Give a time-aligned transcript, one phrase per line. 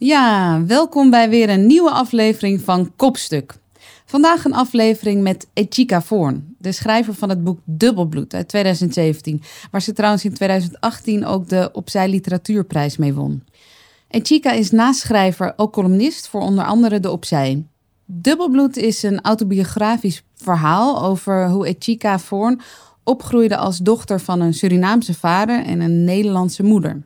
[0.00, 3.54] Ja, welkom bij weer een nieuwe aflevering van Kopstuk.
[4.04, 9.82] Vandaag een aflevering met Echika Voorn, de schrijver van het boek Dubbelbloed uit 2017, waar
[9.82, 13.44] ze trouwens in 2018 ook de Opzij Literatuurprijs mee won.
[14.08, 17.64] Echika is naast schrijver ook columnist voor onder andere de Opzij.
[18.04, 22.60] Dubbelbloed is een autobiografisch verhaal over hoe Echika Voorn
[23.04, 27.02] opgroeide als dochter van een Surinaamse vader en een Nederlandse moeder.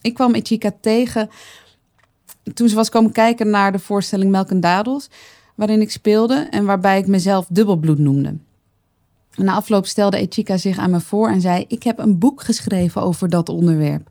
[0.00, 1.30] Ik kwam Echika tegen
[2.54, 5.08] toen ze was komen kijken naar de voorstelling Melk en Dadels,
[5.54, 8.36] waarin ik speelde en waarbij ik mezelf dubbelbloed noemde.
[9.34, 13.02] Na afloop stelde Echika zich aan me voor en zei: Ik heb een boek geschreven
[13.02, 14.10] over dat onderwerp.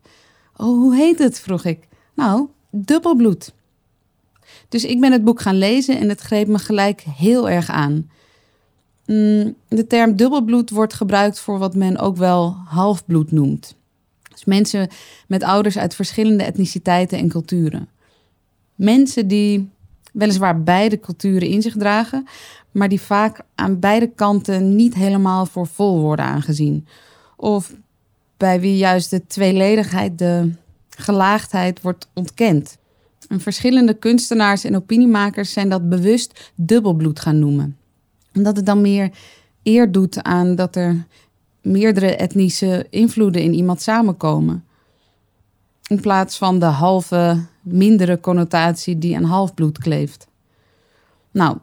[0.56, 1.40] Oh, hoe heet het?
[1.40, 1.88] vroeg ik.
[2.14, 3.54] Nou, dubbelbloed.
[4.70, 8.10] Dus ik ben het boek gaan lezen en het greep me gelijk heel erg aan.
[9.06, 13.76] Mm, de term dubbelbloed wordt gebruikt voor wat men ook wel halfbloed noemt.
[14.32, 14.90] Dus mensen
[15.28, 17.90] met ouders uit verschillende etniciteiten en culturen.
[18.80, 19.70] Mensen die
[20.12, 22.28] weliswaar beide culturen in zich dragen,
[22.72, 26.88] maar die vaak aan beide kanten niet helemaal voor vol worden aangezien.
[27.36, 27.74] Of
[28.38, 30.52] bij wie juist de tweeledigheid, de
[30.90, 32.78] gelaagdheid wordt ontkend.
[33.28, 37.78] En verschillende kunstenaars en opiniemakers zijn dat bewust dubbelbloed gaan noemen.
[38.34, 39.12] Omdat het dan meer
[39.64, 41.06] eer doet aan dat er
[41.62, 44.64] meerdere etnische invloeden in iemand samenkomen.
[45.90, 50.28] In plaats van de halve, mindere connotatie die aan halfbloed kleeft.
[51.32, 51.58] Nou,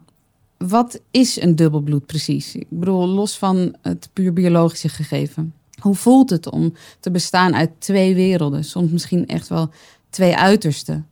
[0.57, 2.55] wat is een dubbelbloed precies?
[2.55, 5.53] Ik bedoel, los van het puur biologische gegeven.
[5.81, 8.63] Hoe voelt het om te bestaan uit twee werelden?
[8.63, 9.69] Soms misschien echt wel
[10.09, 11.07] twee uitersten.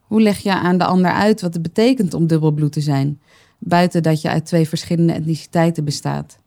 [0.00, 3.20] Hoe leg je aan de ander uit wat het betekent om dubbelbloed te zijn?
[3.58, 6.38] Buiten dat je uit twee verschillende etniciteiten bestaat.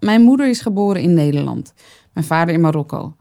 [0.00, 1.72] Mijn moeder is geboren in Nederland,
[2.12, 3.16] mijn vader in Marokko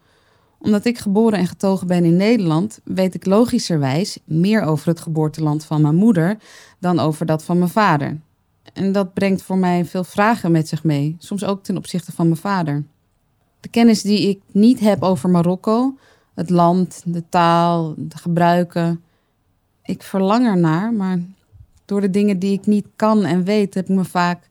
[0.59, 5.65] omdat ik geboren en getogen ben in Nederland, weet ik logischerwijs meer over het geboorteland
[5.65, 6.37] van mijn moeder
[6.79, 8.19] dan over dat van mijn vader.
[8.73, 12.27] En dat brengt voor mij veel vragen met zich mee, soms ook ten opzichte van
[12.27, 12.83] mijn vader.
[13.59, 15.97] De kennis die ik niet heb over Marokko,
[16.33, 19.01] het land, de taal, de gebruiken,
[19.83, 21.19] ik verlang ernaar, maar
[21.85, 24.49] door de dingen die ik niet kan en weet, heb ik me vaak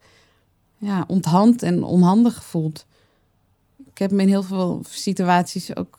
[0.78, 2.87] ja, onthand en onhandig gevoeld
[3.97, 5.96] ik heb me in heel veel situaties ook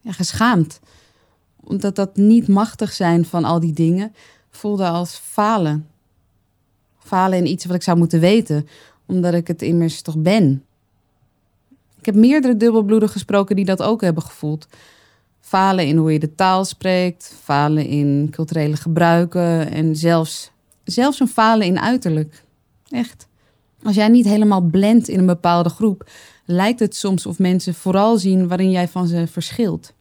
[0.00, 0.80] ja, geschaamd.
[1.64, 4.14] Omdat dat niet machtig zijn van al die dingen
[4.50, 5.88] voelde als falen.
[6.98, 8.68] Falen in iets wat ik zou moeten weten,
[9.06, 10.64] omdat ik het immers toch ben.
[11.98, 14.66] Ik heb meerdere dubbelbloeden gesproken die dat ook hebben gevoeld.
[15.40, 20.50] Falen in hoe je de taal spreekt, falen in culturele gebruiken en zelfs,
[20.84, 22.44] zelfs een falen in uiterlijk.
[22.88, 23.28] Echt.
[23.82, 26.10] Als jij niet helemaal blendt in een bepaalde groep,
[26.50, 29.92] lijkt het soms of mensen vooral zien waarin jij van ze verschilt.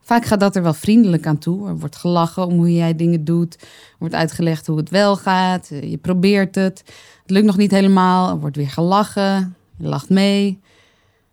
[0.00, 1.68] Vaak gaat dat er wel vriendelijk aan toe.
[1.68, 3.54] Er wordt gelachen om hoe jij dingen doet.
[3.60, 5.68] Er wordt uitgelegd hoe het wel gaat.
[5.68, 6.82] Je probeert het.
[7.22, 8.28] Het lukt nog niet helemaal.
[8.28, 9.56] Er wordt weer gelachen.
[9.76, 10.60] Je lacht mee.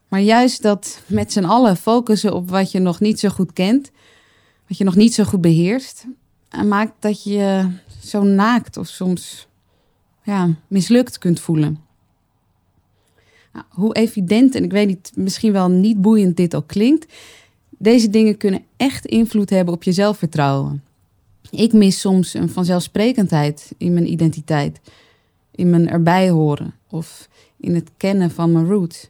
[0.07, 3.91] Maar juist dat met z'n allen focussen op wat je nog niet zo goed kent,
[4.67, 6.06] wat je nog niet zo goed beheerst,
[6.66, 7.69] maakt dat je
[8.03, 9.47] zo naakt of soms
[10.23, 11.79] ja, mislukt kunt voelen.
[13.53, 17.13] Nou, hoe evident, en ik weet niet, misschien wel niet boeiend dit ook klinkt,
[17.69, 20.84] deze dingen kunnen echt invloed hebben op je zelfvertrouwen.
[21.50, 24.79] Ik mis soms een vanzelfsprekendheid in mijn identiteit,
[25.51, 29.09] in mijn erbij horen of in het kennen van mijn roots.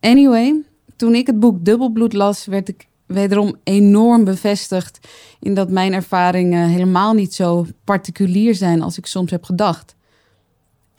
[0.00, 0.62] Anyway,
[0.96, 5.08] toen ik het boek Dubbelbloed las, werd ik wederom enorm bevestigd
[5.40, 9.94] in dat mijn ervaringen helemaal niet zo particulier zijn als ik soms heb gedacht.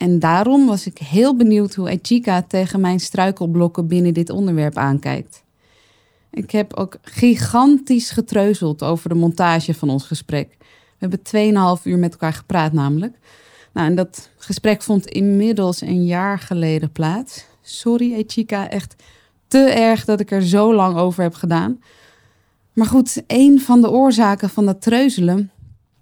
[0.02, 5.44] En daarom was ik heel benieuwd hoe Echika tegen mijn struikelblokken binnen dit onderwerp aankijkt.
[6.32, 10.56] Ik heb ook gigantisch getreuzeld over de montage van ons gesprek.
[10.98, 13.18] We hebben 2,5 uur met elkaar gepraat namelijk.
[13.74, 17.46] Nou, en dat gesprek vond inmiddels een jaar geleden plaats.
[17.62, 18.96] Sorry Echika, echt
[19.48, 21.82] te erg dat ik er zo lang over heb gedaan.
[22.74, 25.52] Maar goed, een van de oorzaken van dat treuzelen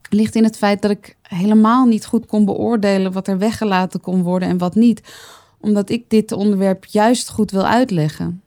[0.10, 4.24] ligt in het feit dat ik helemaal niet goed kon beoordelen wat er weggelaten kon
[4.24, 5.02] worden en wat niet.
[5.60, 8.42] Omdat ik dit onderwerp juist goed wil uitleggen.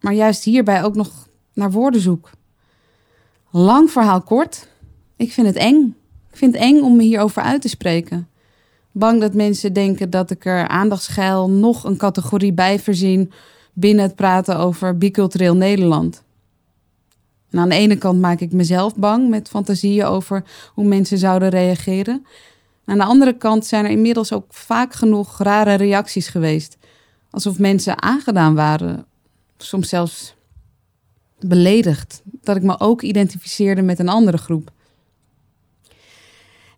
[0.00, 2.30] Maar juist hierbij ook nog naar woorden zoek.
[3.50, 4.68] Lang verhaal kort.
[5.16, 5.96] Ik vind het eng.
[6.30, 8.28] Ik vind het eng om me hierover uit te spreken.
[8.92, 13.32] Bang dat mensen denken dat ik er aandachtsgeil nog een categorie bij verzin
[13.72, 16.22] binnen het praten over bicultureel Nederland.
[17.50, 21.48] En aan de ene kant maak ik mezelf bang met fantasieën over hoe mensen zouden
[21.48, 22.26] reageren.
[22.84, 26.76] Aan de andere kant zijn er inmiddels ook vaak genoeg rare reacties geweest.
[27.30, 29.06] Alsof mensen aangedaan waren,
[29.56, 30.34] soms zelfs
[31.38, 34.70] beledigd dat ik me ook identificeerde met een andere groep.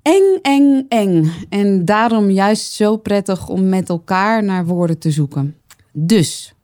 [0.03, 1.33] Eng, eng, eng.
[1.49, 5.57] En daarom juist zo prettig om met elkaar naar woorden te zoeken.
[5.93, 6.55] Dus,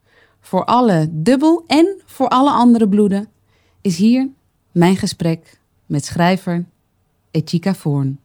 [0.41, 3.29] voor alle dubbel en voor alle andere bloeden,
[3.87, 4.29] is hier
[4.73, 6.65] mijn gesprek met schrijver
[7.31, 8.21] Echika Voorn.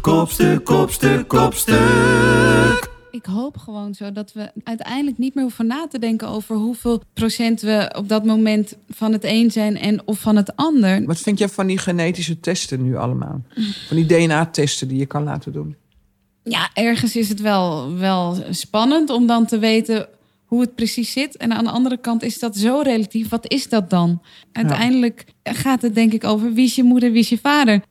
[0.00, 2.95] Kopstuk, kopstuk, kopstuk.
[3.16, 7.02] Ik hoop gewoon zo dat we uiteindelijk niet meer hoeven na te denken over hoeveel
[7.12, 11.04] procent we op dat moment van het een zijn en of van het ander.
[11.04, 13.42] Wat vind jij van die genetische testen nu allemaal?
[13.86, 15.76] Van die DNA-testen die je kan laten doen?
[16.42, 20.08] Ja, ergens is het wel, wel spannend om dan te weten
[20.44, 21.36] hoe het precies zit.
[21.36, 23.28] En aan de andere kant is dat zo relatief.
[23.28, 24.22] Wat is dat dan?
[24.52, 27.82] Uiteindelijk gaat het denk ik over wie is je moeder, wie is je vader.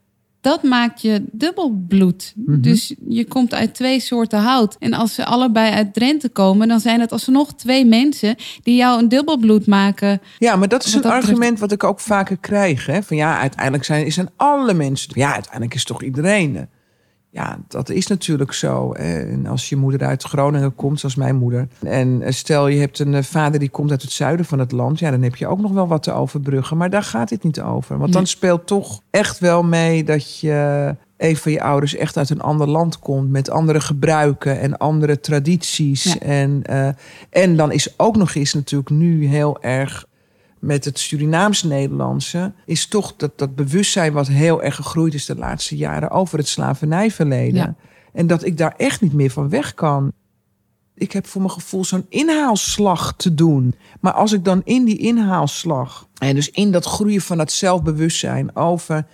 [0.45, 2.33] Dat maakt je dubbelbloed.
[2.35, 2.61] Mhm.
[2.61, 4.75] Dus je komt uit twee soorten hout.
[4.79, 8.99] En als ze allebei uit Drenthe komen, dan zijn het alsnog twee mensen die jou
[8.99, 10.21] een dubbelbloed maken.
[10.37, 12.85] Ja, maar dat is Wat een dat argument wat ik ook vaker krijg.
[12.85, 13.03] Hè?
[13.03, 15.11] Van ja, uiteindelijk zijn, zijn alle mensen.
[15.13, 16.67] Ja, uiteindelijk is toch iedereen.
[17.35, 18.91] Ja, dat is natuurlijk zo.
[18.91, 21.67] En als je moeder uit Groningen komt, zoals mijn moeder.
[21.83, 24.71] En eh, stel je hebt een eh, vader die komt uit het zuiden van het
[24.71, 24.99] land.
[24.99, 26.77] Ja, dan heb je ook nog wel wat te overbruggen.
[26.77, 27.97] Maar daar gaat dit niet over.
[27.97, 28.31] Want dan Nee.
[28.31, 30.95] speelt toch echt wel mee dat je.
[31.17, 35.19] Een van je ouders echt uit een ander land komt met andere gebruiken en andere
[35.19, 36.03] tradities.
[36.03, 36.19] Ja.
[36.19, 36.87] En, eh,
[37.29, 40.05] en dan is ook nog eens natuurlijk nu heel erg
[40.59, 45.77] met het Surinaams-Nederlandse is toch dat, dat bewustzijn wat heel erg gegroeid is de laatste
[45.77, 47.55] jaren over het slavernijverleden.
[47.55, 47.75] Ja.
[48.13, 50.11] En dat ik daar echt niet meer van weg kan.
[50.95, 53.75] Ik heb voor mijn gevoel zo'n inhaalslag te doen.
[53.99, 58.55] Maar als ik dan in die inhaalslag en dus in dat groeien van dat zelfbewustzijn
[58.55, 59.05] over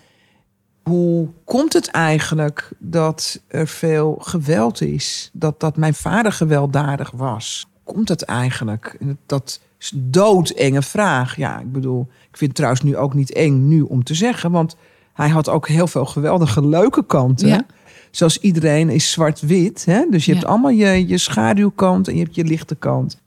[0.83, 5.29] hoe komt het eigenlijk dat er veel geweld is?
[5.33, 7.67] Dat, dat mijn vader gewelddadig was?
[7.83, 8.95] Komt het eigenlijk?
[8.99, 9.59] En Dat
[9.89, 11.35] doodenge vraag.
[11.37, 14.51] Ja, ik bedoel, ik vind het trouwens nu ook niet eng nu om te zeggen.
[14.51, 14.75] Want
[15.13, 17.47] hij had ook heel veel geweldige leuke kanten.
[17.47, 17.65] Ja.
[18.11, 19.85] Zoals iedereen is zwart-wit.
[19.85, 20.05] hè?
[20.09, 20.37] Dus je Ja.
[20.37, 23.17] hebt allemaal je, je schaduwkant en je hebt je lichte kant.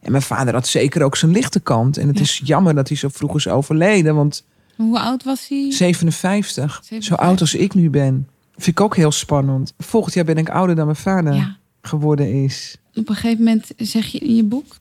[0.00, 1.96] En mijn vader had zeker ook zijn lichte kant.
[1.96, 2.22] En het Ja.
[2.22, 4.14] is jammer dat hij zo vroeg is overleden.
[4.14, 4.44] Want
[4.76, 5.72] Hoe oud was hij?
[5.72, 7.16] 57, zo 57.
[7.18, 8.28] oud als ik nu ben.
[8.52, 9.74] Vind ik ook heel spannend.
[9.78, 12.76] Volgend jaar ben ik ouder dan mijn vader geworden is.
[12.94, 14.76] Op een gegeven moment zeg je in je boek.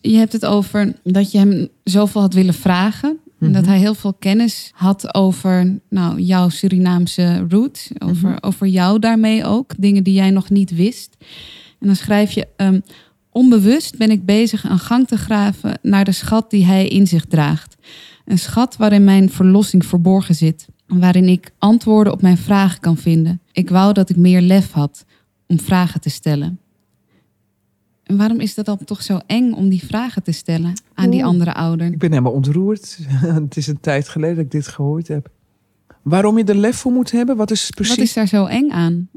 [0.00, 3.08] Je hebt het over dat je hem zoveel had willen vragen.
[3.40, 3.52] En Mhm.
[3.52, 7.90] dat hij heel veel kennis had over nou, jouw Surinaamse root.
[7.98, 8.38] Over, Mhm.
[8.40, 9.72] over jou daarmee ook.
[9.78, 11.16] Dingen die jij nog niet wist.
[11.78, 12.46] En dan schrijf je...
[12.56, 12.80] ehm,
[13.30, 17.24] onbewust ben ik bezig een gang te graven naar de schat die hij in zich
[17.24, 17.76] draagt.
[18.24, 20.66] Een schat waarin mijn verlossing verborgen zit.
[20.86, 23.40] Waarin ik antwoorden op mijn vragen kan vinden.
[23.52, 25.04] Ik wou dat ik meer lef had
[25.46, 26.58] om vragen te stellen.
[28.10, 31.24] En waarom is dat dan toch zo eng om die vragen te stellen aan die
[31.24, 31.86] andere ouder?
[31.86, 32.98] Ik ben helemaal ontroerd.
[33.44, 35.30] het is een tijd geleden dat ik dit gehoord heb.
[36.02, 37.36] Waarom je er lef voor moet hebben?
[37.36, 37.96] Wat is precies?
[37.96, 39.08] Wat is daar zo eng aan?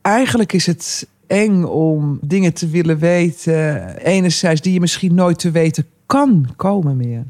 [0.00, 3.96] Eigenlijk is het eng om dingen te willen weten.
[3.96, 7.24] Enerzijds die je misschien nooit te weten kan komen meer.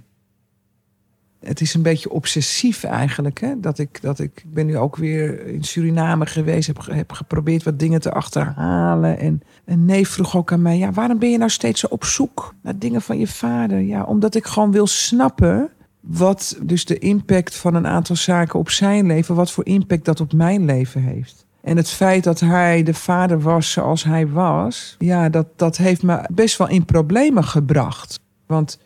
[1.47, 3.41] Het is een beetje obsessief eigenlijk.
[3.41, 3.61] Hè?
[3.61, 6.67] Dat ik, dat ik, ik ben nu ook weer in Suriname geweest.
[6.67, 9.19] Heb, heb geprobeerd wat dingen te achterhalen.
[9.19, 10.79] En neef vroeg ook aan mij.
[10.79, 13.81] Ja, waarom ben je nou steeds zo op zoek naar dingen van je vader?
[13.81, 15.71] Ja, omdat ik gewoon wil snappen.
[16.01, 19.35] Wat dus de impact van een aantal zaken op zijn leven.
[19.35, 21.47] Wat voor impact dat op mijn leven heeft.
[21.61, 26.03] En het feit dat hij de vader was zoals hij was, ja, dat, dat heeft
[26.03, 28.21] me best wel in problemen gebracht.
[28.47, 28.79] Want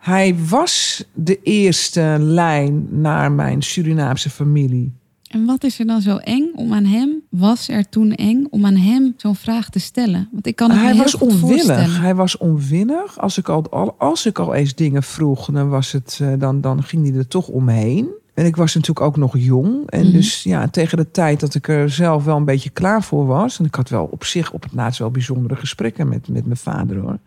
[0.00, 4.92] hij was de eerste lijn naar mijn Surinaamse familie.
[5.30, 7.22] En wat is er dan zo eng om aan hem?
[7.28, 10.28] Was er toen eng om aan hem zo'n vraag te stellen?
[10.32, 11.40] Want ik kan het hij heel was onwillig.
[11.40, 12.00] voorstellen.
[12.00, 13.18] Hij was onwillig.
[13.18, 16.60] Als ik al, al- als ik al eens dingen vroeg, dan, was het, eh, dan,
[16.60, 18.08] dan ging hij er toch omheen.
[18.34, 19.90] En ik was natuurlijk ook nog jong.
[19.90, 20.12] En Mhm.
[20.12, 23.58] dus ja, tegen de tijd dat ik er zelf wel een beetje klaar voor was.
[23.58, 26.56] En ik had wel op zich op het laatst wel bijzondere gesprekken met, met mijn
[26.56, 27.18] vader hoor.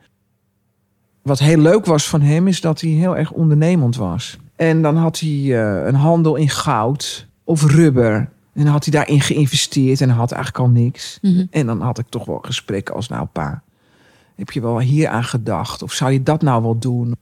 [1.24, 4.38] Wat heel leuk was van hem is dat hij heel erg ondernemend was.
[4.56, 8.16] En dan had hij eh, een handel in goud of rubber.
[8.54, 11.20] En dan had hij daarin geïnvesteerd en had eigenlijk al niks.
[11.22, 11.46] Mhm.
[11.50, 13.62] En dan had ik toch wel gesprekken als, nou pa,
[14.36, 15.82] heb je wel hier aan gedacht?
[15.82, 17.16] Of zou je dat nou wel doen?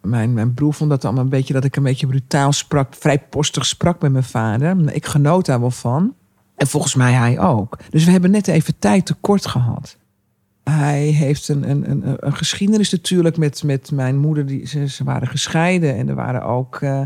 [0.00, 3.18] Mijn, mijn broer vond dat allemaal een beetje dat ik een beetje brutaal sprak, vrij
[3.18, 4.92] postig sprak met mijn vader.
[4.92, 6.14] Ik genoot daar wel van.
[6.56, 7.78] En volgens mij hij ook.
[7.90, 9.96] Dus we hebben net even tijd tekort gehad.
[10.64, 14.46] Hij heeft een, een, een, een geschiedenis natuurlijk met, met mijn moeder.
[14.46, 17.00] Die, ze, ze waren gescheiden en er waren ook eh,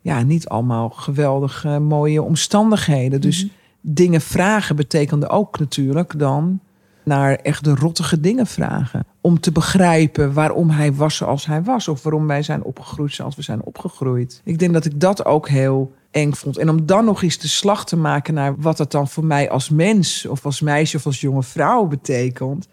[0.00, 3.20] ja, niet allemaal geweldige mooie omstandigheden.
[3.20, 3.52] Dus Mhm.
[3.80, 6.60] dingen vragen betekende ook natuurlijk dan
[7.04, 9.04] naar echt de rottige dingen vragen.
[9.20, 11.88] Om te begrijpen waarom hij was zoals hij was.
[11.88, 14.40] Of waarom wij zijn opgegroeid zoals we zijn opgegroeid.
[14.44, 16.58] Ik denk dat ik dat ook heel eng vond.
[16.58, 19.50] En om dan nog eens de slag te maken naar wat dat dan voor mij
[19.50, 20.26] als mens...
[20.26, 22.68] of als meisje of als jonge vrouw betekent.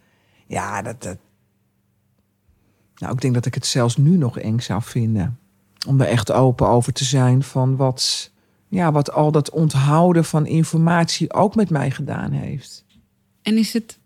[0.48, 1.04] Ja, dat...
[1.04, 1.18] dat...
[2.96, 5.40] Nou, ik denk dat ik het zelfs nu nog eng zou vinden.
[5.88, 8.32] Om er echt open over te zijn van wat...
[8.68, 12.86] Ja, wat al dat onthouden van informatie ook met mij gedaan heeft.
[13.42, 14.00] En is het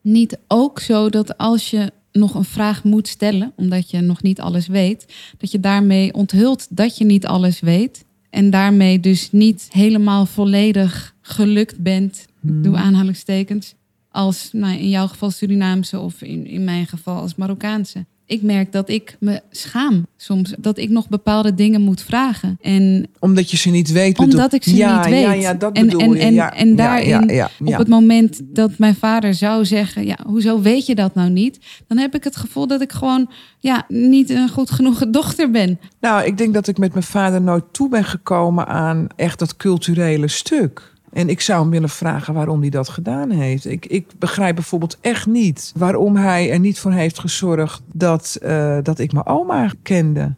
[0.00, 4.40] niet ook zo dat als je nog een vraag moet stellen, omdat je nog niet
[4.40, 9.68] alles weet, dat je daarmee onthult dat je niet alles weet en daarmee dus niet
[9.70, 12.62] helemaal volledig gelukt bent, Hmm.
[12.62, 13.74] doe aanhalingstekens,
[14.16, 18.04] als nou, in jouw geval Surinaamse of in, in mijn geval als Marokkaanse.
[18.28, 22.58] Ik merk dat ik me schaam soms, dat ik nog bepaalde dingen moet vragen.
[22.60, 24.16] En Omdat je ze niet weet.
[24.16, 25.22] bedoel- Omdat ik ze ja, niet weet.
[25.22, 26.18] Ja, ja, dat En- bedoel en- je.
[26.18, 30.60] en- ja, en daarin, ja, op het moment dat mijn vader zou zeggen: Ja, hoezo
[30.60, 31.58] weet je dat nou niet?
[31.88, 35.78] Dan heb ik het gevoel dat ik gewoon ja, niet een goed genoeg dochter ben.
[36.00, 39.56] Nou, ik denk dat ik met mijn vader nooit toe ben gekomen aan echt dat
[39.56, 40.94] culturele stuk.
[41.16, 43.66] En ik zou hem willen vragen waarom hij dat gedaan heeft.
[43.66, 48.78] Ik, ik begrijp bijvoorbeeld echt niet waarom hij er niet voor heeft gezorgd dat, eh,
[48.82, 50.34] dat ik mijn oma kende.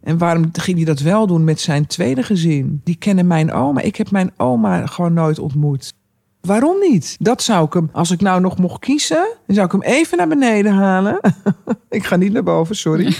[0.00, 2.80] En waarom ging hij dat wel doen met zijn tweede gezin?
[2.84, 3.80] Die kennen mijn oma.
[3.80, 5.94] Ik heb mijn oma gewoon nooit ontmoet.
[6.40, 7.16] Waarom niet?
[7.18, 10.18] Dat zou ik hem, als ik nou nog mocht kiezen, dan zou ik hem even
[10.18, 11.20] naar beneden halen.
[11.88, 13.14] ik ga niet naar boven, sorry.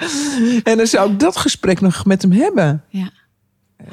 [0.70, 2.84] en dan zou ik dat gesprek nog met hem hebben.
[2.88, 3.10] Ja.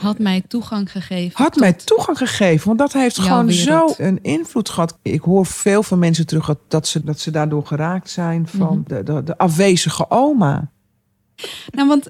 [0.01, 1.43] Had mij toegang gegeven.
[1.43, 3.95] Had mij toegang gegeven, want dat heeft gewoon wereld.
[3.95, 4.97] zo een invloed gehad.
[5.01, 8.77] Ik hoor veel van mensen terug dat- dat ze, dat ze daardoor geraakt zijn van
[8.87, 8.95] Mhm.
[8.95, 10.71] de, de, de afwezige oma.
[11.71, 12.07] Nou, want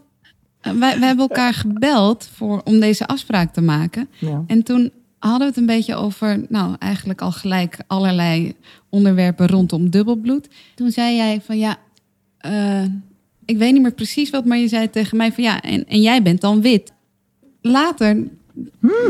[0.61, 4.09] eh, wij, wij hebben elkaar gebeld voor, om deze afspraak te maken.
[4.19, 4.43] Ja.
[4.47, 8.53] En toen hadden we het een beetje over, nou, eigenlijk al gelijk allerlei
[8.89, 10.47] onderwerpen rondom dubbelbloed.
[10.75, 11.75] Toen zei jij van ja,
[12.37, 12.83] eh,
[13.45, 16.01] ik weet niet meer precies wat, maar je zei tegen mij van ja, en, en
[16.01, 16.91] jij bent dan wit.
[17.61, 18.23] Later,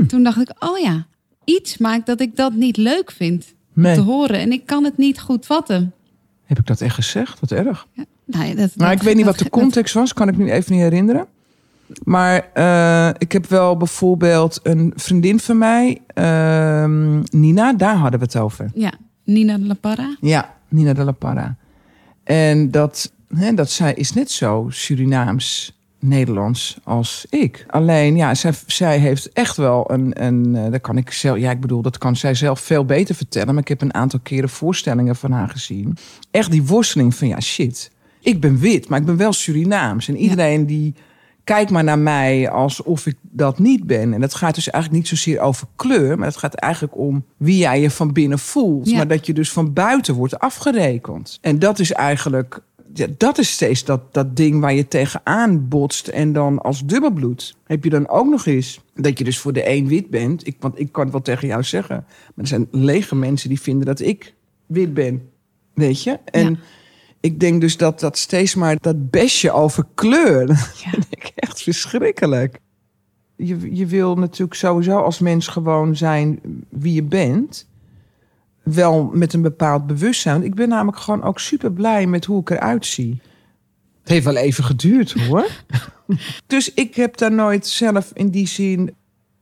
[0.08, 1.06] toen dacht ik, oh ja,
[1.44, 3.96] iets maakt dat ik dat niet leuk vind Nee.
[3.96, 4.40] te horen.
[4.40, 5.94] En ik kan het niet goed vatten.
[6.46, 7.40] Heb ik dat echt gezegd?
[7.40, 7.88] Wat erg.
[8.26, 10.38] Nou, ja, dat, Nou, dat- ik weet niet dat- wat de context was, kan ik
[10.38, 11.26] nu even niet herinneren.
[12.04, 18.26] Maar eh, ik heb wel bijvoorbeeld een vriendin van mij, ehm, Nina, daar hadden we
[18.26, 18.72] het over.
[18.74, 20.16] Ja, Nina de La Parra.
[20.22, 21.56] Ja, Nina de la Parra.
[22.24, 27.66] En dat, hè, dat zij is net zo Surinaams Nederlands als ik.
[27.68, 31.62] Alleen, ja, zij, zij heeft echt wel een, een dat kan ik zelf, ja, ik
[31.62, 33.54] bedoel, dat kan zij zelf veel beter vertellen.
[33.54, 35.98] Maar ik heb een aantal keren voorstellingen van haar gezien.
[36.32, 37.92] Echt die worsteling van, ja, shit.
[38.22, 40.08] Ik ben wit, maar ik ben wel Surinaams.
[40.08, 40.96] En iedereen die
[41.44, 44.14] kijkt maar naar mij alsof ik dat niet ben.
[44.14, 47.58] En dat gaat dus eigenlijk niet zozeer over kleur, maar het gaat eigenlijk om wie
[47.58, 48.90] jij je van binnen voelt.
[48.90, 48.98] Ja.
[48.98, 51.38] Maar dat je dus van buiten wordt afgerekend.
[51.42, 52.62] En dat is eigenlijk,
[52.94, 56.08] ja, dat is steeds dat, dat ding waar je tegenaan botst.
[56.08, 59.70] En dan als dubbelbloed heb je dan ook nog eens dat je dus voor de
[59.70, 60.48] een wit bent.
[60.48, 61.96] Ik, want ik kan het wel tegen jou zeggen.
[62.06, 64.34] Maar er zijn lege mensen die vinden dat ik
[64.66, 65.30] wit ben.
[65.74, 66.20] Weet je?
[66.26, 66.58] En Ja.
[67.20, 70.46] ik denk dus dat dat steeds maar dat besje over kleur.
[70.48, 70.90] Dat Ja.
[70.90, 72.60] vind ik echt verschrikkelijk.
[73.36, 77.68] Je, je wil natuurlijk sowieso als mens gewoon zijn wie je bent.
[78.74, 80.44] Wel met een bepaald bewustzijn.
[80.44, 83.22] Ik ben namelijk gewoon ook super blij met hoe ik eruit zie.
[84.02, 85.48] Het heeft wel even geduurd hoor.
[86.48, 88.96] dus ik heb daar nooit zelf in die zin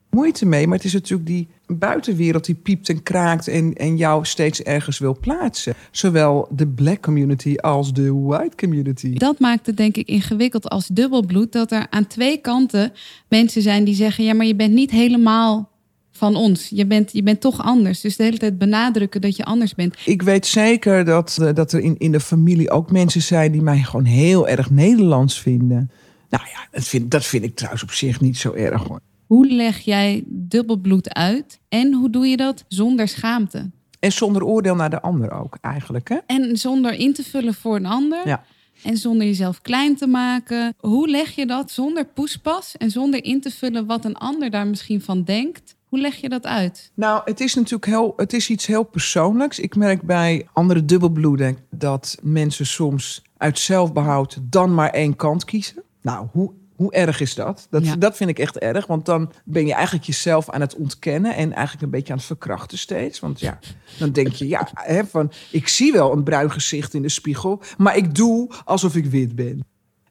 [0.10, 0.68] moeite mee.
[0.68, 5.00] Maar het is natuurlijk die buitenwereld die piept en kraakt en, en jou steeds ergens
[5.00, 5.74] wil plaatsen.
[5.92, 9.14] Zowel de black community als de white community.
[9.14, 11.52] Dat maakt het denk ik ingewikkeld als dubbelbloed.
[11.52, 12.94] Dat er aan twee kanten
[13.28, 14.24] mensen zijn die zeggen...
[14.24, 15.70] ja, maar je bent niet helemaal
[16.18, 16.70] van ons.
[16.70, 18.02] Je bent, je bent toch anders.
[18.02, 19.96] Dus de hele tijd benadrukken dat je anders bent.
[20.06, 23.62] Ik weet zeker dat, eh, dat er in, in de familie ook mensen zijn die
[23.62, 25.92] mij gewoon heel erg Nederlands vinden.
[26.30, 29.00] Nou ja, dat vind, dat vind ik trouwens op zich niet zo erg hoor.
[29.26, 31.60] Hoe leg jij dubbelbloed uit?
[31.70, 33.70] En hoe doe je dat zonder schaamte?
[34.00, 36.10] En zonder oordeel naar de ander ook eigenlijk.
[36.10, 36.18] Hè?
[36.26, 38.28] En zonder in te vullen voor een ander.
[38.28, 38.44] Ja.
[38.84, 40.74] En zonder jezelf klein te maken.
[40.78, 44.68] Hoe leg je dat zonder poespas en zonder in te vullen wat een ander daar
[44.68, 45.76] misschien van denkt?
[45.88, 46.92] Hoe leg je dat uit?
[46.94, 49.60] Nou, het is natuurlijk heel, het is iets heel persoonlijks.
[49.60, 55.84] Ik merk bij andere dubbelbloeden dat mensen soms uit zelfbehoud dan maar één kant kiezen.
[56.02, 57.68] Nou, hoe, hoe erg is dat?
[57.70, 57.96] Dat, Ja.
[57.96, 61.54] dat vind ik echt erg, want dan ben je eigenlijk jezelf aan het ontkennen en
[61.54, 63.20] eigenlijk een beetje aan het verkrachten steeds.
[63.20, 63.60] Want ja,
[64.00, 67.62] dan denk je, ja, hè, van ik zie wel een bruin gezicht in de spiegel,
[67.78, 69.66] maar ik doe alsof ik wit ben.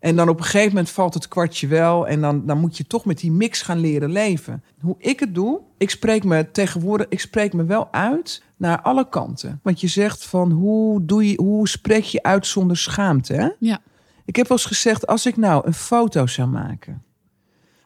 [0.07, 2.07] En dan op een gegeven moment valt het kwartje wel.
[2.07, 4.65] En dan, dan moet je toch met die mix gaan leren leven.
[4.81, 9.09] Hoe ik het doe, ik spreek me tegenwoordig, ik spreek me wel uit naar alle
[9.09, 9.61] kanten.
[9.63, 13.33] Want je zegt van hoe, doe je, hoe spreek je uit zonder schaamte?
[13.33, 13.49] Hè?
[13.59, 13.81] Ja.
[14.25, 17.05] Ik heb wel eens gezegd, als ik nou een foto zou maken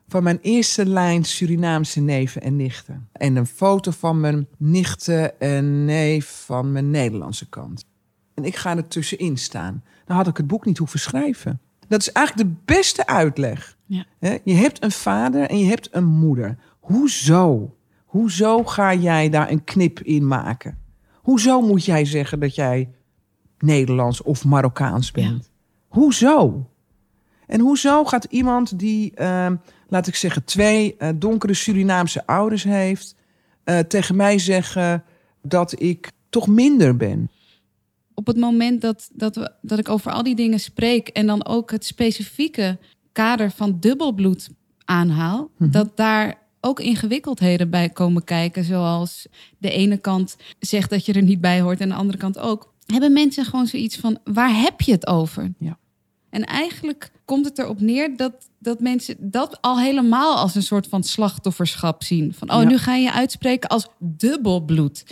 [0.08, 3.08] van mijn eerste lijn Surinaamse neven en nichten.
[3.12, 7.84] En een foto van mijn nichten en neef van mijn Nederlandse kant.
[8.34, 9.84] En ik ga er tussenin staan.
[10.04, 11.60] Dan had ik het boek niet hoeven schrijven.
[11.90, 13.76] Dat is eigenlijk de beste uitleg.
[13.86, 14.04] Ja.
[14.44, 16.58] Je hebt een vader en je hebt een moeder.
[16.80, 17.76] Hoezo?
[18.04, 20.78] Hoezo ga jij daar een knip in maken?
[21.14, 22.88] Hoezo moet jij zeggen dat jij
[23.58, 25.50] Nederlands of Marokkaans bent?
[25.88, 26.70] Hoezo?
[27.46, 29.50] En hoezo gaat iemand die, eh,
[29.88, 33.14] laat ik zeggen, twee eh, donkere Surinaamse ouders heeft,
[33.64, 35.04] eh, tegen mij zeggen
[35.42, 37.30] dat ik toch minder ben?
[38.20, 41.46] Op het moment dat, dat, we, dat ik over al die dingen spreek en dan
[41.46, 42.78] ook het specifieke
[43.12, 44.48] kader van dubbelbloed
[44.84, 45.70] aanhaal, Mhm.
[45.70, 49.26] dat daar ook ingewikkeldheden bij komen kijken, zoals
[49.58, 52.72] de ene kant zegt dat je er niet bij hoort en de andere kant ook,
[52.86, 55.52] hebben mensen gewoon zoiets van waar heb je het over?
[55.58, 55.78] Ja.
[56.30, 60.86] En eigenlijk komt het erop neer dat, dat mensen dat al helemaal als een soort
[60.86, 62.34] van slachtofferschap zien.
[62.34, 62.68] Van, oh, Ja.
[62.68, 65.04] nu ga je je uitspreken als dubbelbloed.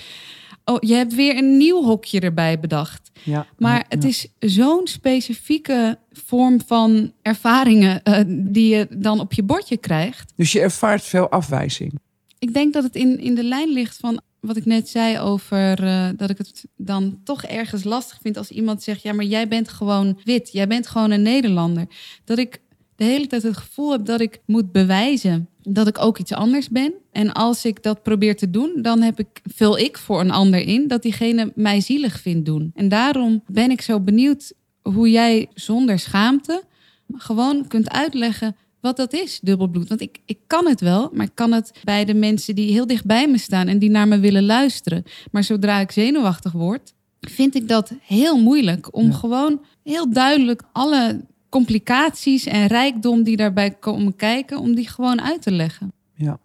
[0.69, 3.11] Oh, je hebt weer een nieuw hokje erbij bedacht.
[3.23, 9.43] Ja, Maar het is zo'n specifieke vorm van ervaringen eh, die je dan op je
[9.43, 10.33] bordje krijgt.
[10.37, 11.99] Dus je ervaart veel afwijzing.
[12.39, 15.85] Ik denk dat het in, in de lijn ligt van wat ik net zei over
[15.85, 19.49] eh, dat ik het dan toch ergens lastig vind als iemand zegt: Ja, maar jij
[19.49, 21.87] bent gewoon wit, jij bent gewoon een Nederlander.
[22.25, 22.61] Dat ik
[22.97, 26.69] de hele tijd het gevoel heb dat ik moet bewijzen dat ik ook iets anders
[26.69, 26.93] ben.
[27.13, 30.61] En als ik dat probeer te doen, dan heb ik, vul ik voor een ander
[30.61, 32.71] in dat diegene mij zielig vindt doen.
[32.75, 36.63] En daarom ben ik zo benieuwd hoe jij zonder schaamte
[37.13, 39.89] gewoon kunt uitleggen wat dat is, dubbelbloed.
[39.89, 42.87] Want ik, ik kan het wel, maar ik kan het bij de mensen die heel
[42.87, 45.05] dicht bij me staan en die naar me willen luisteren.
[45.31, 49.13] Maar zodra ik zenuwachtig word, vind ik dat heel moeilijk om Ja.
[49.13, 55.43] gewoon heel duidelijk alle complicaties en rijkdom die daarbij komen kijken, om die gewoon uit
[55.43, 55.93] te leggen.
[56.15, 56.39] Ja.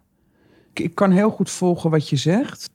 [0.72, 2.70] Ik, kan heel goed volgen wat je zegt.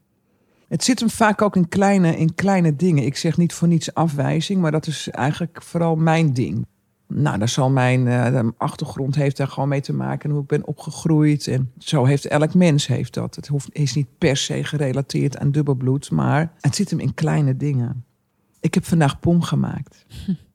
[0.68, 3.06] Het zit hem vaak ook in kleine, in kleine dingen.
[3.06, 6.65] Ik zeg niet voor niets afwijzing, maar dat is eigenlijk vooral mijn ding.
[7.08, 10.30] Nou, daar zal mijn eh, achtergrond heeft daar gewoon mee te maken.
[10.30, 11.48] En hoe ik ben opgegroeid.
[11.48, 13.36] En zo heeft elk mens heeft dat.
[13.36, 17.58] Het hoeft, is niet per se gerelateerd aan dubbelbloed, maar het zit hem in kleine
[17.58, 18.06] dingen.
[18.60, 20.06] Ik heb vandaag pom gemaakt.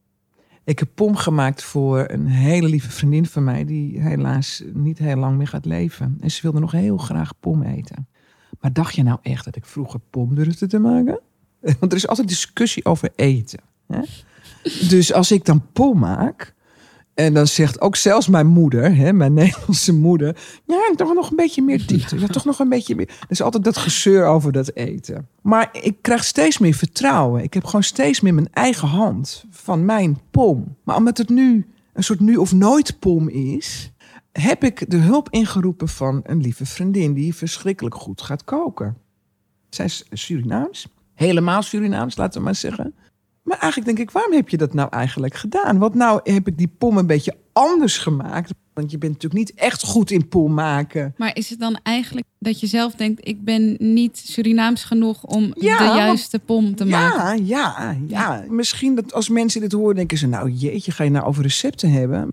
[0.64, 5.16] Ik heb pom gemaakt voor een hele lieve vriendin van mij, die helaas niet heel
[5.16, 6.16] lang meer gaat leven.
[6.20, 8.08] En ze wilde nog heel graag pom eten.
[8.60, 11.20] Maar dacht je nou echt dat ik vroeger pom durfde te maken?
[11.80, 13.60] Want er is altijd discussie over eten.
[13.86, 14.00] Hè?
[14.88, 16.53] Dus als ik dan pom maak.
[17.14, 20.36] En dan zegt ook zelfs mijn moeder, hè, mijn Nederlandse moeder.
[20.66, 21.84] Ja, toch nog een beetje meer.
[22.16, 23.08] Ja, toch nog een beetje meer.
[23.08, 25.28] Er is altijd dat gezeur over dat eten.
[25.42, 27.42] Maar ik krijg steeds meer vertrouwen.
[27.42, 30.76] Ik heb gewoon steeds meer mijn eigen hand van mijn pom.
[30.84, 33.92] Maar omdat het nu een soort nu of nooit pom is,
[34.32, 38.96] heb ik de hulp ingeroepen van een lieve vriendin die verschrikkelijk goed gaat koken.
[39.68, 40.88] Zij is Surinaams.
[41.14, 42.94] Helemaal Surinaams, laten we maar zeggen.
[43.44, 45.78] Maar eigenlijk denk ik, waarom heb je dat nou eigenlijk gedaan?
[45.78, 48.50] Want nou heb ik die pom een beetje anders gemaakt.
[48.74, 51.14] Want je bent natuurlijk niet echt goed in pom maken.
[51.16, 55.52] Maar is het dan eigenlijk dat je zelf denkt: ik ben niet Surinaams genoeg om
[55.54, 57.46] Ja, de juiste pom te maken?
[57.46, 58.44] Ja, ja, ja.
[58.48, 60.26] Misschien dat als mensen dit horen, denken ze...
[60.26, 62.32] nou jeetje, ga je nou over recepten hebben?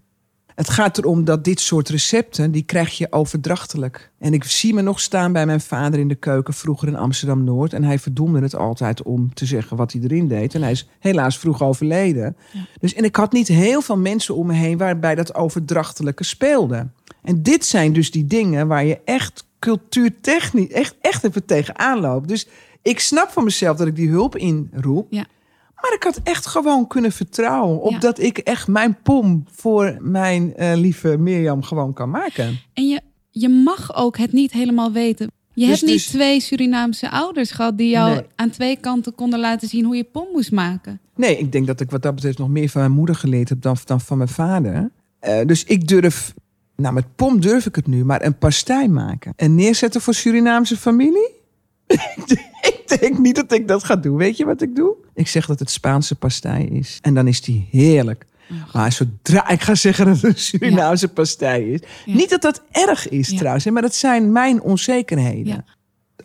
[0.61, 4.11] Het gaat erom dat dit soort recepten, die krijg je overdrachtelijk.
[4.19, 7.73] En ik zie me nog staan bij mijn vader in de keuken vroeger in Amsterdam-Noord.
[7.73, 10.55] En hij verdoemde het altijd om te zeggen wat hij erin deed.
[10.55, 12.35] En hij is helaas vroeg overleden.
[12.51, 12.65] Ja.
[12.79, 16.87] Dus, en ik had niet heel veel mensen om me heen waarbij dat overdrachtelijke speelde.
[17.21, 22.27] En dit zijn dus die dingen waar je echt cultuurtechnisch echt, echt even tegenaan loopt.
[22.27, 22.47] Dus
[22.81, 25.07] ik snap van mezelf dat ik die hulp inroep.
[25.09, 25.25] Ja.
[25.81, 27.99] Maar ik had echt gewoon kunnen vertrouwen op Ja.
[27.99, 32.59] dat ik echt mijn pom voor mijn eh, lieve Mirjam gewoon kan maken.
[32.73, 35.31] En je, je mag ook het niet helemaal weten.
[35.53, 38.25] Je Dus- hebt niet dus- twee Surinaamse ouders gehad die jou Nee.
[38.35, 40.99] aan twee kanten konden laten zien hoe je pom moest maken.
[41.15, 43.61] Nee, ik denk dat ik wat dat betreft nog meer van mijn moeder geleerd heb
[43.61, 44.91] dan, dan van mijn vader.
[45.19, 46.33] Eh, dus ik durf,
[46.75, 49.33] nou met pom durf ik het nu, maar een pastei maken.
[49.35, 51.39] En neerzetten voor Surinaamse familie?
[52.71, 54.17] ik denk niet dat ik dat ga doen.
[54.17, 54.95] Weet je wat ik doe?
[55.13, 56.99] Ik zeg dat het Spaanse pastei is.
[57.01, 58.25] En dan is die heerlijk.
[58.73, 61.79] Maar zodra ik ga zeggen dat het een Surinaamse pastei is.
[62.05, 62.13] Ja.
[62.15, 63.37] Niet dat dat erg is Ja.
[63.37, 65.45] trouwens, maar dat zijn mijn onzekerheden.
[65.53, 65.63] Ja.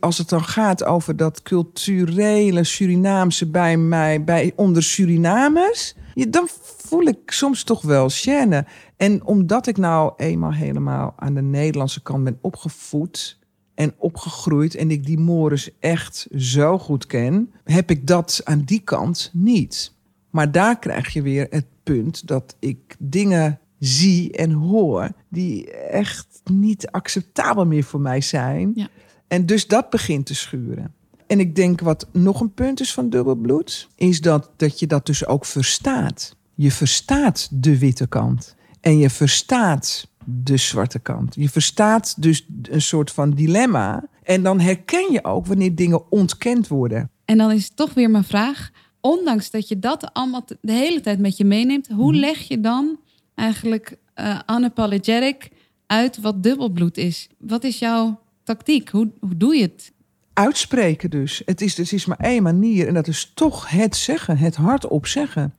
[0.00, 5.94] Als het dan gaat over dat culturele Surinaamse bij mij, bij onder Surinamers.
[6.14, 8.64] ja, dan voel ik soms toch wel gêne.
[8.96, 13.38] En omdat ik nou eenmaal helemaal aan de Nederlandse kant ben opgevoed
[13.76, 18.80] en opgegroeid en ik die mores echt zo goed ken, heb ik dat aan die
[18.80, 19.92] kant niet.
[20.30, 26.26] Maar daar krijg je weer het punt dat ik dingen zie en hoor die echt
[26.44, 28.72] niet acceptabel meer voor mij zijn.
[28.74, 28.88] Ja.
[29.28, 30.94] En dus dat begint te schuren.
[31.26, 35.06] En ik denk wat nog een punt is van dubbelbloed, is dat, dat je dat
[35.06, 36.36] dus ook verstaat.
[36.54, 38.54] Je verstaat de witte kant.
[38.80, 41.34] En je verstaat de zwarte kant.
[41.34, 44.04] Je verstaat dus een soort van dilemma.
[44.22, 47.10] En dan herken je ook wanneer dingen ontkend worden.
[47.24, 51.18] En dan is toch weer mijn vraag, ondanks dat je dat allemaal de hele tijd
[51.18, 52.20] met je meeneemt, hoe Mhm.
[52.20, 52.98] leg je dan
[53.34, 55.48] eigenlijk eh unapologetic
[55.86, 57.28] uit wat dubbelbloed is?
[57.38, 58.88] Wat is jouw tactiek?
[58.88, 59.92] Hoe, hoe doe je het?
[60.32, 61.42] Uitspreken dus.
[61.44, 62.88] Het is, het is maar één manier.
[62.88, 64.38] En dat is toch het zeggen.
[64.38, 65.54] Het hardop zeggen.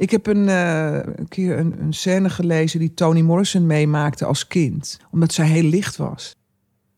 [0.00, 4.46] Ik heb een, eh, een keer een, een scène gelezen die Toni Morrison meemaakte als
[4.46, 4.98] kind.
[5.10, 6.36] Omdat zij heel licht was.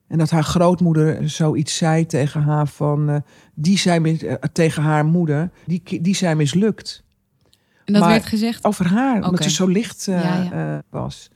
[0.09, 3.09] En dat haar grootmoeder zoiets zei tegen haar van...
[3.09, 3.17] eh,
[3.55, 7.05] die mis- eh, tegen haar moeder, die, die zei mislukt.
[7.85, 8.65] En dat Maar- werd gezegd.
[8.65, 10.83] Over haar, omdat ze zo licht Ja, ja.
[10.91, 11.31] was.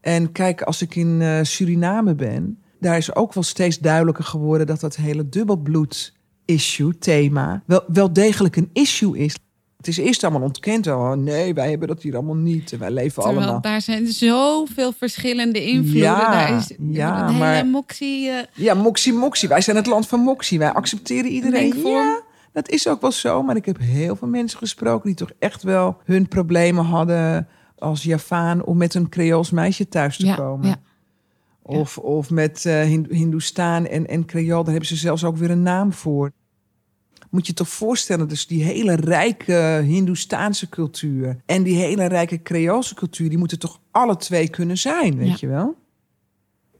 [0.00, 4.80] En kijk, als ik in Suriname ben, daar is ook wel steeds duidelijker geworden dat
[4.80, 9.36] dat hele dubbelbloed-issue, thema, wel, wel degelijk een issue is.
[9.78, 10.86] Het is eerst allemaal ontkend.
[10.86, 12.72] Oh, nee, wij hebben dat hier allemaal niet.
[12.72, 13.60] En wij leven Terwijl allemaal.
[13.60, 16.00] daar zijn zoveel verschillende invloeden.
[16.02, 18.28] Ja, daar is ja, hele maar- moxie.
[18.30, 19.48] eh, Ja, moxie moxie.
[19.48, 20.58] Wij zijn het land van moxie.
[20.58, 21.76] Wij accepteren iedereen.
[21.84, 22.20] Ja,
[22.52, 23.42] dat is ook wel zo.
[23.42, 28.02] Maar ik heb heel veel mensen gesproken die toch echt wel hun problemen hadden als
[28.02, 30.68] Javaan om met een Creools meisje thuis te ja, komen.
[30.68, 30.76] ja.
[31.62, 35.50] Of, of met eh Hin- Hindoestaan en, en Creool, daar hebben ze zelfs ook weer
[35.50, 36.32] een naam voor.
[37.30, 42.94] Moet je toch voorstellen, dus die hele rijke Hindoestaanse cultuur en die hele rijke Creoolse
[42.94, 45.36] cultuur, die moeten toch alle twee kunnen zijn, weet Ja.
[45.40, 45.74] je wel?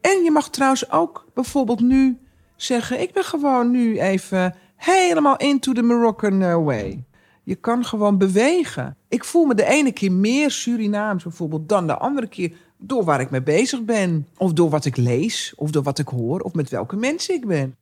[0.01, 2.19] En je mag trouwens ook bijvoorbeeld nu
[2.57, 7.05] zeggen, ik ben gewoon nu even helemaal into the Moroccan eh, way.
[7.45, 8.97] Je kan gewoon bewegen.
[9.09, 13.21] Ik voel me de ene keer meer Surinaams bijvoorbeeld dan de andere keer door waar
[13.21, 14.27] ik mee bezig ben.
[14.37, 17.47] Of door wat ik lees, of door wat ik hoor, of met welke mensen ik
[17.47, 17.77] ben.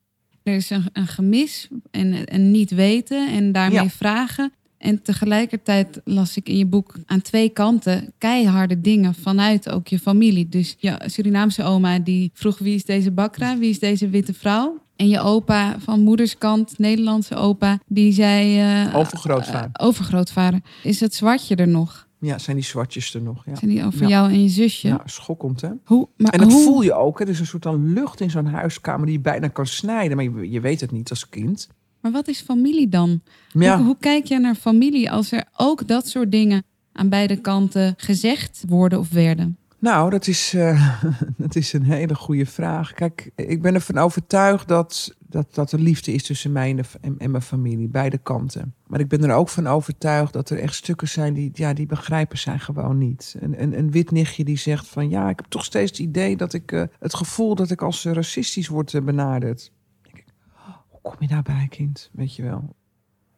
[0.47, 3.89] Er is een, een gemis en, en niet weten en daarmee Ja.
[3.89, 4.51] vragen.
[4.77, 9.99] En tegelijkertijd las ik in je boek aan twee kanten keiharde dingen vanuit ook je
[9.99, 10.49] familie.
[10.49, 14.81] Dus je Surinaamse oma die vroeg wie is deze bakra, wie is deze witte vrouw?
[14.95, 18.59] En je opa van moederskant, Nederlandse opa, die zei...
[18.85, 19.69] eh, Overgrootvader.
[19.73, 20.59] eh, overgrootvader.
[20.83, 22.06] Is het zwartje er nog?
[22.19, 23.45] Ja, zijn die zwartjes er nog.
[23.45, 24.07] Ja, Zijn die over Ja.
[24.07, 24.87] jou en je zusje?
[24.87, 25.69] ja schokkend hè.
[25.85, 27.19] Hoe, maar En dat hoe, voel je ook.
[27.19, 27.25] Hè?
[27.25, 30.15] Er is een soort van lucht in zo'n huiskamer die je bijna kan snijden.
[30.17, 31.67] Maar je, je weet het niet als kind.
[32.01, 33.21] Maar wat is familie dan?
[33.51, 37.35] Ja, Hoe, hoe kijk jij naar familie als er ook dat soort dingen aan beide
[37.41, 39.57] kanten gezegd worden of werden?
[39.79, 41.01] Nou, dat is, eh,
[41.37, 42.93] dat is een hele goede vraag.
[42.93, 47.31] Kijk, ik ben ervan overtuigd dat, dat, dat er liefde is tussen mij en, en,
[47.31, 48.73] mijn familie, beide kanten.
[48.87, 51.85] Maar ik ben er ook van overtuigd dat er echt stukken zijn die, ja, die
[51.85, 53.35] begrijpen zij gewoon niet.
[53.39, 56.37] Een, een, een wit nichtje die zegt van ja, ik heb toch steeds het idee
[56.37, 59.71] dat ik eh, het gevoel dat ik als racistisch word eh, benaderd.
[60.01, 62.09] Denk ik, oh, hoe kom je daarbij, kind?
[62.13, 62.75] Weet je wel.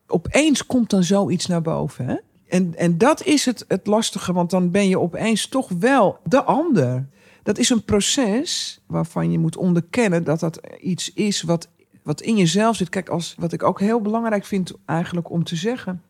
[0.08, 2.16] Opeens komt dan zoiets naar boven, hè?
[2.50, 6.44] En, en dat is het, het lastige, want dan ben je opeens toch wel de
[6.44, 7.08] ander.
[7.44, 11.70] Dat is een proces waarvan je moet onderkennen dat dat iets is wat,
[12.04, 12.90] wat in jezelf zit.
[12.90, 16.02] Kijk, als, wat ik ook heel belangrijk vind eigenlijk om te zeggen.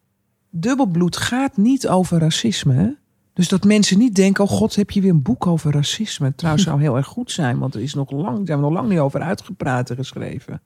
[0.49, 2.97] Dubbelbloed gaat niet over racisme.
[3.34, 6.36] Dus dat mensen niet denken, oh god, heb je weer een boek over racisme.
[6.36, 8.89] Trouwens zou heel erg goed zijn, want er is nog lang, zijn we nog lang
[8.89, 10.62] niet over uitgepraat en geschreven.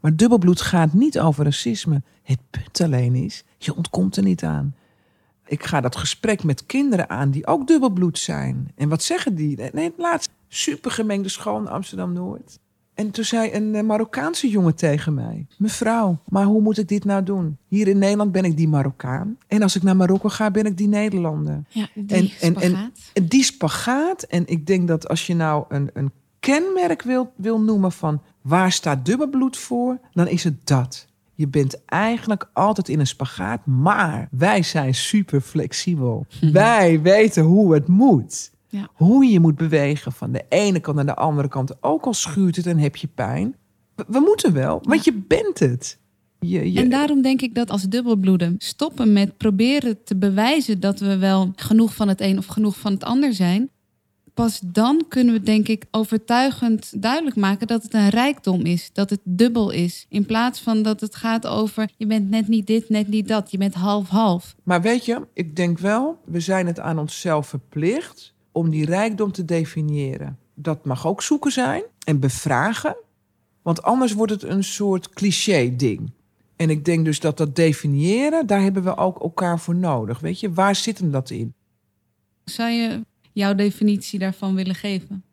[0.00, 2.02] Maar dubbelbloed gaat niet over racisme.
[2.22, 4.74] Het punt alleen is, je ontkomt er niet aan.
[5.46, 8.72] Ik ga dat gesprek met kinderen aan die ook dubbelbloed zijn.
[8.74, 9.58] En wat zeggen die?
[9.72, 12.58] Nee, laatst supergemengde school in Amsterdam-Noord.
[12.94, 15.46] En toen zei een eh, Marokkaanse jongen tegen mij...
[15.58, 17.56] Mevrouw, maar hoe moet ik dit nou doen?
[17.68, 19.38] Hier in Nederland ben ik die Marokkaan.
[19.46, 21.62] En als ik naar Marokko ga, ben ik die Nederlander.
[21.68, 23.10] Ja, die En- en- en- spagaat.
[23.12, 24.22] En die spagaat.
[24.22, 28.72] En ik denk dat als je nou een, een kenmerk wil, wil noemen van waar
[28.72, 31.06] staat dubbelbloed voor, dan is het dat.
[31.36, 36.26] Je bent eigenlijk altijd in een spagaat, maar wij zijn super flexibel.
[36.52, 38.50] Wij weten hoe het moet.
[38.68, 38.88] Ja.
[38.92, 41.82] Hoe je moet bewegen van de ene kant naar de andere kant.
[41.82, 43.56] Ook al schuurt het en heb je pijn.
[43.94, 45.98] We, we moeten wel, want je bent het.
[46.40, 51.00] Je, je, En daarom denk ik dat als dubbelbloeden stoppen met proberen te bewijzen dat
[51.00, 53.70] we wel genoeg van het een of genoeg van het ander zijn.
[54.36, 59.10] Pas dan kunnen we denk ik overtuigend duidelijk maken dat het een rijkdom is, dat
[59.10, 62.88] het dubbel is, in plaats van dat het gaat over je bent net niet dit,
[62.88, 64.54] net niet dat, je bent half-half.
[64.62, 69.32] Maar weet je, ik denk wel, we zijn het aan onszelf verplicht om die rijkdom
[69.32, 70.38] te definiëren.
[70.54, 72.96] Dat mag ook zoeken zijn en bevragen,
[73.62, 76.10] want anders wordt het een soort cliché-ding.
[76.56, 80.20] En ik denk dus dat dat definiëren, daar hebben we ook elkaar voor nodig.
[80.20, 81.54] Weet je, waar zit hem dat in?
[82.44, 83.04] Zou je
[83.36, 85.24] jouw definitie daarvan willen geven?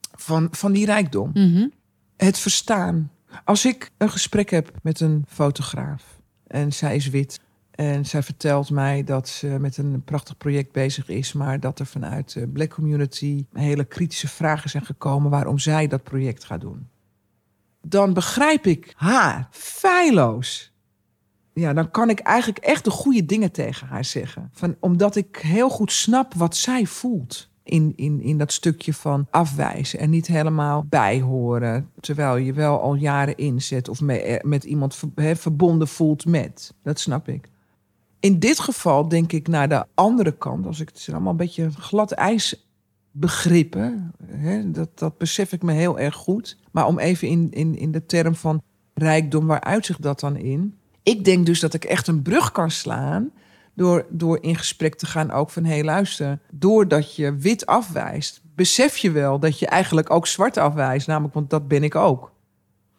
[0.00, 1.30] Van, van die rijkdom.
[1.34, 1.68] Mhm.
[2.16, 3.10] Het verstaan.
[3.44, 8.70] Als ik een gesprek heb met een fotograaf en zij is wit en zij vertelt
[8.70, 12.70] mij dat ze met een prachtig project bezig is, maar dat er vanuit de black
[12.70, 16.88] community hele kritische vragen zijn gekomen waarom zij dat project gaat doen.
[17.82, 20.72] Dan begrijp ik haar feilloos.
[21.58, 24.50] Ja, dan kan ik eigenlijk echt de goede dingen tegen haar zeggen.
[24.52, 29.26] Van, omdat ik heel goed snap wat zij voelt in, in, in dat stukje van
[29.30, 31.90] afwijzen en niet helemaal bijhoren.
[32.00, 36.74] Terwijl je wel al jaren inzet of me- met iemand verbonden voelt met.
[36.82, 37.48] Dat snap ik.
[38.20, 41.70] In dit geval denk ik naar de andere kant, als ik het allemaal een beetje
[41.70, 42.68] glad ijs
[43.10, 44.12] begrippen,
[44.66, 46.58] dat, dat besef ik me heel erg goed.
[46.72, 48.62] Maar om even in, in, in de term van
[48.94, 50.77] rijkdom, waar uitzicht dat dan in?
[51.08, 53.30] Ik denk dus dat ik echt een brug kan slaan
[53.74, 55.64] door, door in gesprek te gaan ook van...
[55.64, 58.40] hé, hey, luister, doordat je wit afwijst...
[58.54, 61.06] besef je wel dat je eigenlijk ook zwart afwijst.
[61.06, 62.32] Namelijk, want dat ben ik ook.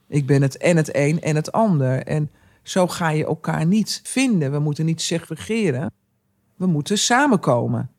[0.07, 2.03] Ik ben het en het een en het ander.
[2.03, 2.31] En
[2.63, 4.51] zo ga je elkaar niet vinden.
[4.51, 5.91] We moeten niet segregeren.
[6.55, 7.89] We moeten samenkomen.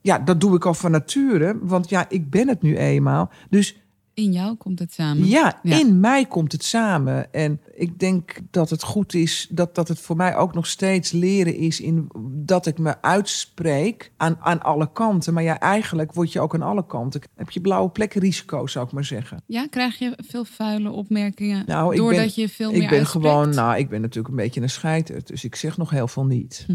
[0.00, 3.30] Ja, dat doe ik al van nature, want ja, ik ben het nu eenmaal.
[3.50, 3.83] Dus
[4.14, 5.26] In jou komt het samen.
[5.26, 5.78] ja, Ja.
[5.78, 7.32] in mij komt het samen.
[7.32, 11.12] En ik denk dat het goed is dat, dat het voor mij ook nog steeds
[11.12, 12.08] leren is in
[12.44, 15.34] dat ik me uitspreek aan, aan alle kanten.
[15.34, 17.20] Maar ja, eigenlijk word je ook aan alle kanten.
[17.36, 19.42] Heb je blauwe plekken risico, zou ik maar zeggen.
[19.46, 23.26] Ja, krijg je veel vuile opmerkingen Nou, doordat ben- je veel meer ik ben uitspreekt?
[23.26, 25.24] gewoon, nou, ik ben natuurlijk een beetje een scheiter.
[25.24, 26.66] Dus ik zeg nog heel veel niet.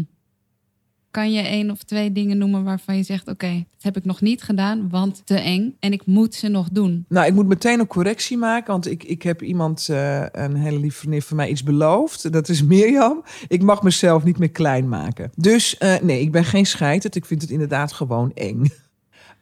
[1.10, 3.28] Kan je één of twee dingen noemen waarvan je zegt...
[3.28, 5.76] oké, dat heb ik nog niet gedaan, want te eng.
[5.80, 7.04] En ik moet ze nog doen.
[7.08, 10.78] Nou, ik moet meteen een correctie maken, want ik, ik heb iemand, eh, een hele
[10.78, 12.32] lieve vriendin van mij, iets beloofd.
[12.32, 13.24] Dat is Mirjam.
[13.48, 15.30] Ik mag mezelf niet meer klein maken.
[15.36, 17.14] Dus eh, nee, ik ben geen scheiterd.
[17.14, 18.64] Ik vind het inderdaad gewoon eng.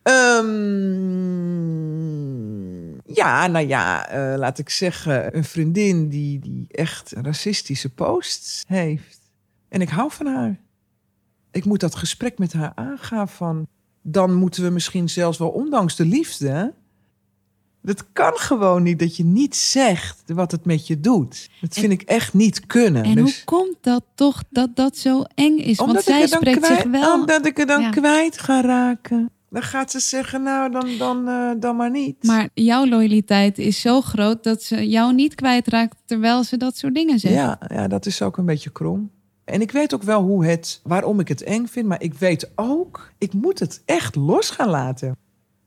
[0.02, 0.48] Ehm,
[3.14, 9.18] ja, nou ja, eh, laat ik zeggen, een vriendin die, die echt racistische posts heeft.
[9.68, 10.60] En ik hou van haar.
[11.58, 13.66] Ik moet dat gesprek met haar aangaan van...
[14.02, 16.74] dan moeten we misschien zelfs wel, ondanks de liefde...
[17.82, 21.50] Dat kan gewoon niet dat je niet zegt wat het met je doet.
[21.60, 23.02] Dat vind ik echt niet kunnen.
[23.04, 25.76] En Dus- hoe komt dat toch dat dat zo eng is?
[25.78, 27.20] Want ik zij spreekt kwijt, zich wel...
[27.20, 27.90] Omdat ik er dan Ja.
[27.90, 29.30] kwijt ga raken.
[29.50, 32.22] Dan gaat ze zeggen, nou, dan, dan, eh, dan maar niet.
[32.22, 36.94] Maar jouw loyaliteit is zo groot dat ze jou niet kwijtraakt terwijl ze dat soort
[36.94, 37.34] dingen zegt.
[37.34, 39.10] Ja, ja, dat is ook een beetje krom.
[39.48, 42.50] En ik weet ook wel hoe het, waarom ik het eng vind, maar ik weet
[42.54, 45.16] ook, ik moet het echt los gaan laten.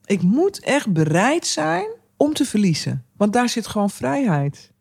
[0.05, 1.85] Ik moet echt bereid zijn
[2.17, 4.71] om te verliezen, want daar zit gewoon vrijheid.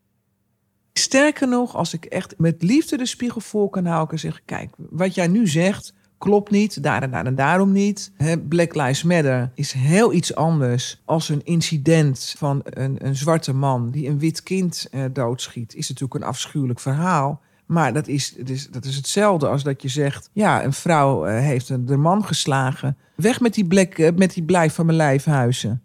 [0.92, 4.70] Sterker nog, als ik echt met liefde de spiegel voor kan houden en zeg: kijk,
[4.76, 8.12] wat jij nu zegt klopt niet, daar en daar en daarom niet.
[8.48, 13.90] Black Lives Matter is heel iets anders als een incident van een, een zwarte man
[13.90, 15.74] die een wit kind eh, doodschiet.
[15.74, 17.40] Is natuurlijk een afschuwelijk verhaal.
[17.70, 21.40] Maar dat is, is, dat is hetzelfde als dat je zegt: ja, een vrouw eh,
[21.40, 22.96] heeft een, de man geslagen.
[23.16, 25.82] Weg met die, black, eh, met die blijf van mijn lijfhuizen.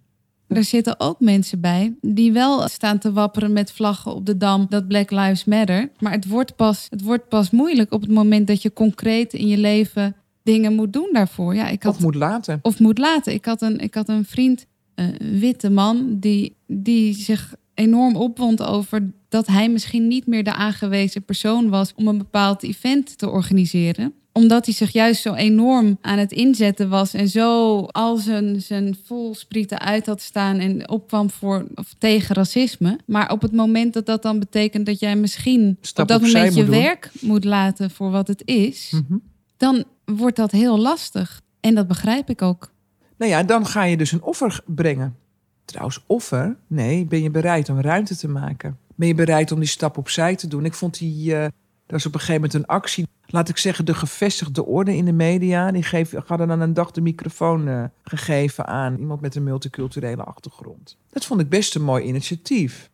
[0.48, 4.66] Er zitten ook mensen bij die wel staan te wapperen met vlaggen op de dam
[4.70, 5.92] dat Black Lives Matter.
[6.00, 9.48] Maar het wordt pas, het wordt pas moeilijk op het moment dat je concreet in
[9.48, 11.56] je leven dingen moet doen daarvoor.
[11.56, 12.60] Ja, ik had, Of moet laten.
[12.62, 13.34] of moet laten.
[13.34, 18.64] Ik had een, ik had een vriend, een witte man, die, die zich enorm opwond
[18.64, 23.30] over dat hij misschien niet meer de aangewezen persoon was om een bepaald event te
[23.30, 28.62] organiseren omdat hij zich juist zo enorm aan het inzetten was en zo al zijn,
[28.62, 33.00] zijn volsprieten uit had staan en opkwam voor, of tegen racisme.
[33.06, 36.56] Maar op het moment dat dat dan betekent dat jij misschien Stap op dat moment
[36.56, 39.18] je moet werk moet laten voor wat het is, Mhm.
[39.58, 41.42] dan wordt dat heel lastig.
[41.60, 42.72] En dat begrijp ik ook.
[43.18, 45.16] Nou ja, dan ga je dus een offer brengen.
[45.66, 46.58] Trouwens, offer?
[46.68, 48.78] Nee, ben je bereid om ruimte te maken?
[48.96, 50.66] Ben je bereid om die stap opzij te doen?
[50.66, 51.48] Ik vond die, eh
[51.86, 53.08] er was op een gegeven moment een actie.
[53.26, 55.72] Laat ik zeggen, de gevestigde orde in de media.
[55.72, 60.24] Die geef, hadden dan een dag de microfoon eh, gegeven aan iemand met een multiculturele
[60.24, 60.98] achtergrond.
[61.10, 62.90] Dat vond ik best een mooi initiatief.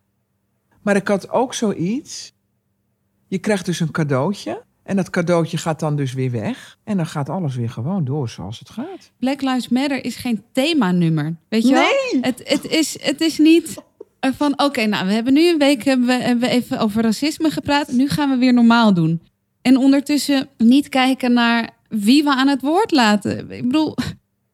[0.82, 2.34] Maar ik had ook zoiets.
[3.28, 4.64] Je krijgt dus een cadeautje.
[4.84, 6.78] En dat cadeautje gaat dan dus weer weg.
[6.84, 9.12] En dan gaat alles weer gewoon door zoals het gaat.
[9.20, 11.36] Black Lives Matter is geen themanummer.
[11.50, 12.22] Weet je wel?
[12.22, 13.82] Het, het, is, het is niet
[14.20, 17.02] eh, van, oké, nou, we hebben nu een week hebben we, hebben we even over
[17.02, 17.92] racisme gepraat.
[17.92, 19.22] Nu gaan we weer normaal doen.
[19.62, 23.52] En ondertussen niet kijken naar wie we aan het woord laten.
[23.52, 23.96] Ik bedoel,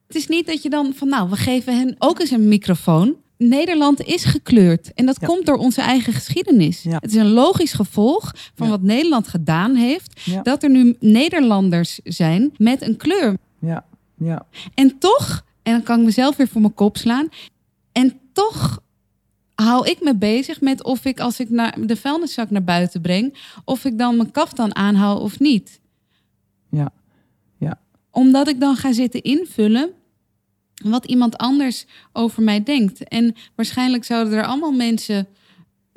[0.08, 3.16] het is niet dat je dan van, nou, we geven hen ook eens een microfoon.
[3.38, 5.28] Nederland is gekleurd en dat Ja.
[5.28, 6.84] komt door onze eigen geschiedenis.
[6.84, 6.98] Ja.
[7.00, 8.72] Het is een logisch gevolg van Ja.
[8.72, 13.38] wat Nederland gedaan heeft, dat er nu Nederlanders zijn met een kleur.
[13.60, 13.86] Ja,
[14.18, 14.46] ja.
[14.74, 17.30] En toch, en dan kan ik mezelf weer voor mijn kop slaan.
[17.92, 18.80] En toch
[19.56, 23.38] hou ik me bezig met of ik als ik naar de vuilniszak naar buiten breng,
[23.66, 25.80] of ik dan mijn kaftan aanhoud of niet.
[26.70, 26.92] Ja.
[27.58, 27.80] Ja.
[28.12, 29.92] Omdat ik dan ga zitten invullen
[30.84, 33.04] wat iemand anders over mij denkt.
[33.04, 35.28] En waarschijnlijk zouden er allemaal mensen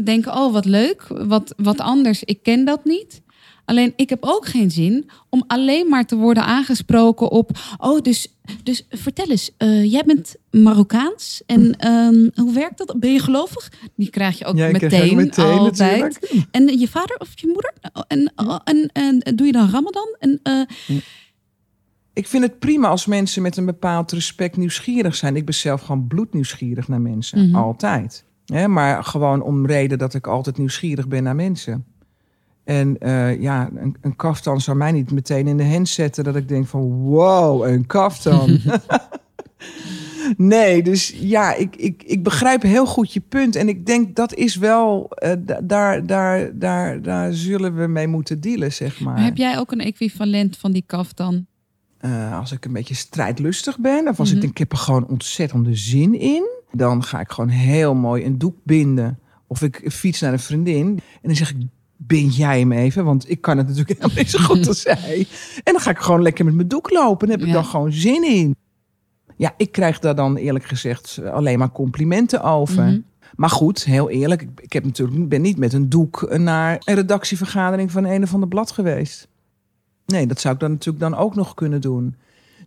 [0.04, 3.22] denken: oh, wat leuk, wat, wat anders, ik ken dat niet.
[3.64, 7.50] Alleen ik heb ook geen zin om alleen maar te worden aangesproken op.
[7.78, 8.28] Oh, dus,
[8.62, 13.00] dus vertel eens, eh, jij bent Marokkaans en ehm, hoe werkt dat?
[13.00, 13.72] Ben je gelovig?
[13.96, 16.00] Die krijg je ook Ja, meteen, meteen altijd.
[16.00, 16.46] natuurlijk.
[16.50, 17.72] En je vader of je moeder?
[18.06, 18.32] En,
[18.64, 20.16] en, en, doe je dan Ramadan?
[20.18, 20.60] En, eh,
[22.20, 25.36] Ik vind het prima als mensen met een bepaald respect nieuwsgierig zijn.
[25.36, 27.46] Ik ben zelf gewoon bloednieuwsgierig naar mensen.
[27.46, 27.56] Mhm.
[27.56, 28.24] Altijd.
[28.46, 31.84] Hè, maar gewoon om reden dat ik altijd nieuwsgierig ben naar mensen.
[32.64, 36.36] En eh, ja, een, een kaftan zou mij niet meteen in de hand zetten dat
[36.36, 38.58] ik denk van wow, een kaftan.
[40.36, 43.56] nee, dus ja, ik, ik, ik begrijp heel goed je punt.
[43.56, 48.06] En ik denk dat is wel, eh, da- daar, daar, daar, daar zullen we mee
[48.06, 49.14] moeten dealen, zeg maar.
[49.14, 51.48] maar heb jij ook een equivalent van die kaftan?
[52.00, 55.08] Eh, als ik een beetje strijdlustig ben, of als ik denk, ik heb er gewoon
[55.08, 59.18] ontzettende zin in, dan ga ik gewoon heel mooi een doek binden.
[59.46, 61.56] Of ik fiets naar een vriendin en dan zeg ik,
[61.96, 63.04] bind jij hem even?
[63.04, 65.26] Want ik kan het natuurlijk helemaal niet zo goed als zij.
[65.64, 67.28] En dan ga ik gewoon lekker met mijn doek lopen.
[67.28, 68.56] En heb ik dan gewoon zin in.
[69.36, 72.84] Ja, ik krijg daar dan eerlijk gezegd alleen maar complimenten over.
[72.84, 73.00] Mhm.
[73.34, 76.94] Maar goed, heel eerlijk, ik, ik heb natuurlijk, ben niet met een doek naar een
[76.94, 79.28] redactievergadering van een of ander blad geweest.
[80.10, 82.14] Nee, dat zou ik dan natuurlijk dan ook nog kunnen doen.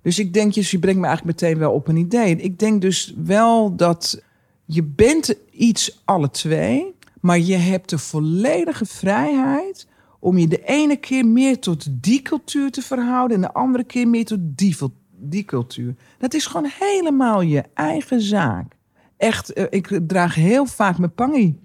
[0.02, 2.36] Dus ik denk, dus je brengt me eigenlijk meteen wel op een idee.
[2.36, 4.24] Ik denk dus wel dat
[4.66, 9.88] je bent iets alle twee, maar je hebt de volledige vrijheid
[10.20, 14.08] om je de ene keer meer tot die cultuur te verhouden en de andere keer
[14.08, 14.76] meer tot die,
[15.12, 15.96] die cultuur.
[16.18, 18.76] Dat is gewoon helemaal je eigen zaak.
[19.18, 21.60] Echt, eh, ik draag heel vaak mijn pangie.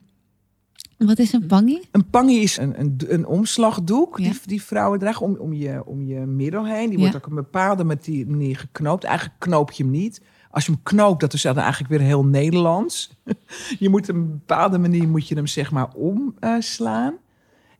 [0.98, 1.88] Wat is een pangie?
[1.90, 4.30] Een pangie is een, een, een omslagdoek Ja.
[4.30, 6.88] die, die vrouwen dragen om, om, je, om je middel heen.
[6.88, 6.98] Die Ja.
[6.98, 9.04] wordt ook op een bepaalde manier geknoopt.
[9.04, 10.22] Eigenlijk knoop je hem niet.
[10.50, 13.10] Als je hem knoopt, dat is dan eigenlijk weer heel Nederlands.
[13.78, 17.14] je moet op een bepaalde manier moet je hem zeg maar omslaan.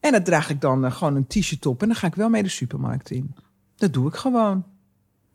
[0.00, 1.82] en dat draag ik dan eh, gewoon een t-shirt op.
[1.82, 3.34] En dan ga ik wel mee de supermarkt in.
[3.76, 4.64] Dat doe ik gewoon.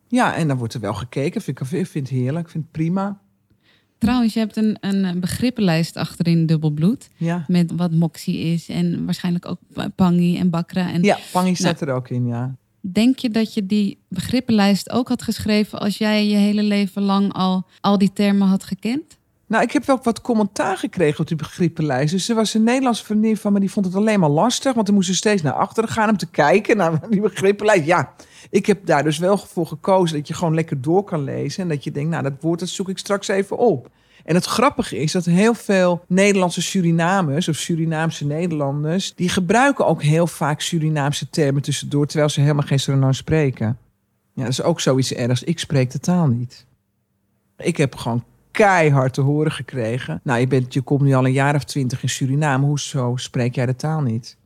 [0.08, 1.42] Ja, en dan wordt er wel gekeken.
[1.42, 2.46] Vind ik, vind het heerlijk.
[2.46, 3.20] Ik vind het prima.
[4.04, 7.10] Trouwens, je hebt een, een begrippenlijst achterin Dubbelbloed.
[7.18, 9.60] Ja, Met wat moxie is en waarschijnlijk ook
[9.96, 10.92] pangi en bakra.
[10.92, 12.56] En ja pangie staat er ook in, ja.
[12.82, 17.34] Denk je dat je die begrippenlijst ook had geschreven als jij je hele leven lang
[17.34, 19.18] al, al die termen had gekend?
[19.48, 22.12] Nou, ik heb wel wat commentaar gekregen op die begrippenlijst.
[22.12, 24.74] Dus er was een Nederlandse vriendin van me, die vond het alleen maar lastig.
[24.74, 27.86] Want dan moest ze steeds naar achteren gaan om te kijken naar die begrippenlijst.
[27.86, 28.14] Ja,
[28.50, 31.64] ik heb daar dus wel voor gekozen dat je gewoon lekker door kan lezen.
[31.64, 33.90] En dat je denkt, nou, dat woord dat zoek ik straks even op.
[34.26, 39.16] En het grappige is dat heel veel Nederlandse Surinamers of Surinaamse Nederlanders...
[39.16, 42.06] die gebruiken ook heel vaak Surinaamse termen tussendoor...
[42.08, 43.78] terwijl ze helemaal geen Surinaams spreken.
[44.34, 45.44] Ja, dat is ook zoiets ergs.
[45.44, 46.66] Ik spreek de taal niet.
[47.58, 50.20] Ik heb gewoon keihard te horen gekregen.
[50.24, 52.66] Nou, je, bent, je komt nu al een jaar of twintig in Suriname.
[52.66, 54.38] Hoezo spreek jij de taal niet?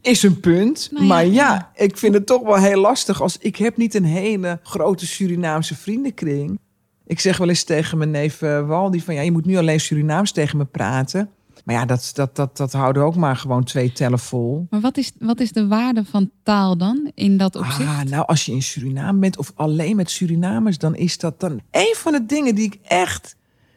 [0.00, 0.88] Is een punt.
[0.92, 1.70] Nou maar ja, ja.
[1.74, 3.22] ik vind het toch wel heel lastig.
[3.22, 6.58] Als ik heb niet een hele grote Surinaamse vriendenkring.
[7.06, 9.14] Ik zeg wel eens tegen mijn neef eh, Waldi van...
[9.14, 11.30] ja, je moet nu alleen Surinaams tegen me praten.
[11.68, 14.66] Maar ja, dat, dat, dat, dat houden ook maar gewoon twee tellen vol.
[14.70, 17.88] Maar wat is, wat is de waarde van taal dan in dat opzicht?
[17.88, 21.60] Ah, nou, als je in Suriname bent of alleen met Surinamers, dan is dat dan
[21.70, 23.36] een van de dingen die ik echt.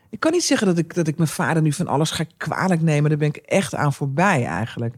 [0.10, 2.82] Ik kan niet zeggen dat ik, dat ik mijn vader nu van alles ga kwalijk
[2.82, 3.10] nemen.
[3.10, 4.96] Daar ben ik echt aan voorbij eigenlijk.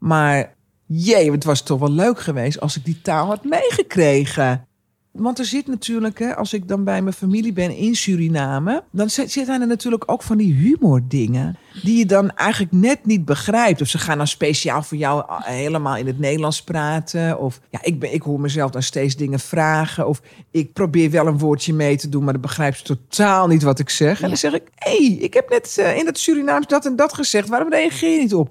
[0.00, 0.54] Maar
[0.86, 4.64] jee, het was toch wel leuk geweest als ik die taal had meegekregen.
[5.12, 9.10] Want er zit natuurlijk, hè, als ik dan bij mijn familie ben in Suriname, dan
[9.10, 13.80] zit zit daar natuurlijk ook van die humordingen die je dan eigenlijk net niet begrijpt.
[13.80, 17.38] Of ze gaan dan speciaal voor jou ah, helemaal in het Nederlands praten.
[17.38, 20.08] Of ja, ik, ben, ik hoor mezelf dan steeds dingen vragen.
[20.08, 20.20] Of
[20.50, 23.78] ik probeer wel een woordje mee te doen, maar dan begrijpt ze totaal niet wat
[23.78, 24.22] ik zeg.
[24.22, 26.96] En dan zeg ik, hé, hey, ik heb net eh, in het Surinaams dat en
[26.96, 27.48] dat gezegd.
[27.48, 28.50] Waarom reageer je niet op?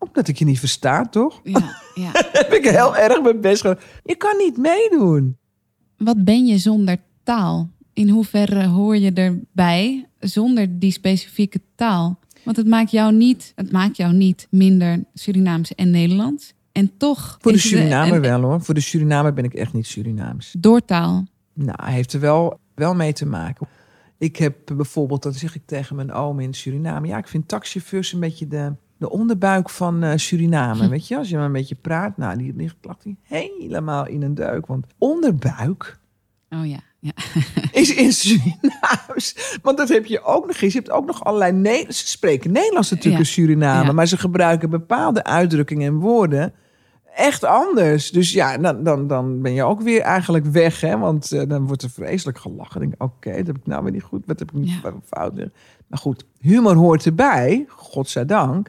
[0.00, 1.40] Omdat ik je niet versta, toch?
[1.44, 2.10] Ja, ja.
[2.40, 3.78] Heb ik heel erg mijn best gedaan.
[4.04, 5.36] Je kan niet meedoen.
[5.96, 7.70] Wat ben je zonder taal?
[7.92, 12.18] In hoeverre hoor je erbij zonder die specifieke taal?
[12.44, 16.52] Want het maakt jou niet, het maakt jou niet minder Surinaams en Nederlands.
[16.72, 17.36] En toch.
[17.40, 18.60] Voor de Surinamer een- wel hoor.
[18.60, 20.54] Voor de Surinamer ben ik echt niet Surinaams.
[20.58, 21.26] Door taal.
[21.54, 23.66] Nou, hij heeft er wel, wel mee te maken.
[24.18, 27.06] Ik heb bijvoorbeeld, dat zeg ik tegen mijn oom in Suriname.
[27.06, 30.88] Ja, ik vind taxichauffeurs een beetje de, de onderbuik van eh, Suriname.
[30.94, 34.22] Weet je, als je maar een beetje praat, nou, die ligt lag die helemaal in
[34.22, 34.66] een duik.
[34.66, 35.98] Want onderbuik
[36.50, 36.78] Oh ja.
[36.98, 37.12] ja.
[37.72, 39.58] is in Surinaams.
[39.62, 40.72] Want dat heb je ook nog eens.
[40.72, 41.52] Je hebt ook nog allerlei...
[41.52, 43.28] Ne ze spreken Nederlands natuurlijk Ja.
[43.28, 43.86] in Suriname.
[43.86, 43.92] Ja.
[43.92, 46.52] Maar ze gebruiken bepaalde uitdrukkingen en woorden
[47.14, 48.10] echt anders.
[48.10, 50.80] Dus ja, dan, dan, dan ben je ook weer eigenlijk weg.
[50.80, 50.98] Hè?
[50.98, 52.80] Want eh, dan wordt er vreselijk gelachen.
[52.80, 54.26] Denk oké, dat heb ik nou weer niet goed.
[54.26, 54.92] Wat heb ik niet Ja.
[55.04, 55.34] fout?
[55.86, 57.64] Maar goed, humor hoort erbij.
[57.68, 58.68] Godzijdank.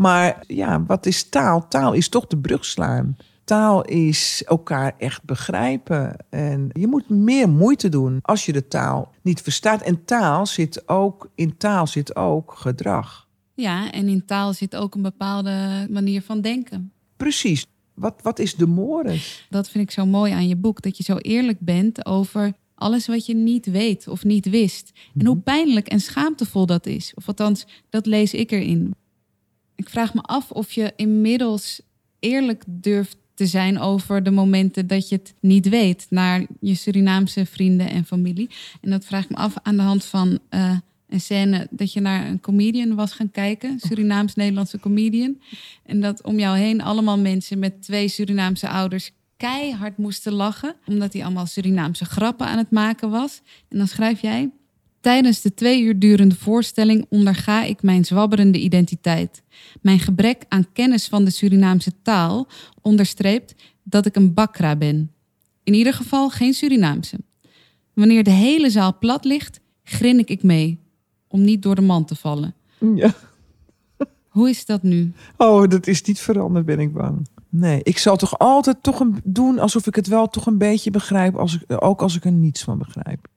[0.00, 1.68] Maar ja, wat is taal?
[1.68, 3.16] Taal is toch de brug slaan.
[3.44, 6.16] Taal is elkaar echt begrijpen.
[6.30, 9.82] En je moet meer moeite doen als je de taal niet verstaat.
[9.82, 13.28] En taal zit ook, in taal zit ook gedrag.
[13.54, 16.92] ja, en in taal zit ook een bepaalde manier van denken.
[17.16, 17.66] Precies.
[17.94, 19.46] Wat, wat is de mores?
[19.50, 20.82] Dat vind ik zo mooi aan je boek.
[20.82, 24.90] Dat je zo eerlijk bent over alles wat je niet weet of niet wist.
[25.18, 27.12] En hoe pijnlijk en schaamtevol dat is.
[27.14, 28.94] Of althans, dat lees ik erin.
[29.80, 31.80] Ik vraag me af of je inmiddels
[32.18, 37.46] eerlijk durft te zijn over de momenten dat je het niet weet naar je Surinaamse
[37.46, 38.50] vrienden en familie.
[38.80, 40.76] En dat vraag ik me af aan de hand van eh,
[41.08, 45.40] een scène dat je naar een comedian was gaan kijken, Surinaams-Nederlandse comedian.
[45.82, 51.12] En dat om jou heen allemaal mensen met twee Surinaamse ouders keihard moesten lachen, omdat
[51.12, 53.40] hij allemaal Surinaamse grappen aan het maken was.
[53.68, 54.50] En dan schrijf jij.
[55.00, 59.42] Tijdens de twee uur durende voorstelling onderga ik mijn zwabberende identiteit.
[59.82, 62.48] Mijn gebrek aan kennis van de Surinaamse taal
[62.82, 65.12] onderstreept dat ik een bakra ben.
[65.64, 67.16] In ieder geval geen Surinaamse.
[67.94, 70.78] Wanneer de hele zaal plat ligt, grin ik ik mee,
[71.28, 72.54] om niet door de man te vallen.
[72.94, 73.14] Ja.
[74.28, 75.12] Hoe is dat nu?
[75.36, 77.28] Oh, dat is niet veranderd, ben ik bang.
[77.48, 80.90] Nee, ik zal toch altijd toch een, doen alsof ik het wel toch een beetje
[80.90, 83.28] begrijp, als ik, ook als ik er niets van begrijp.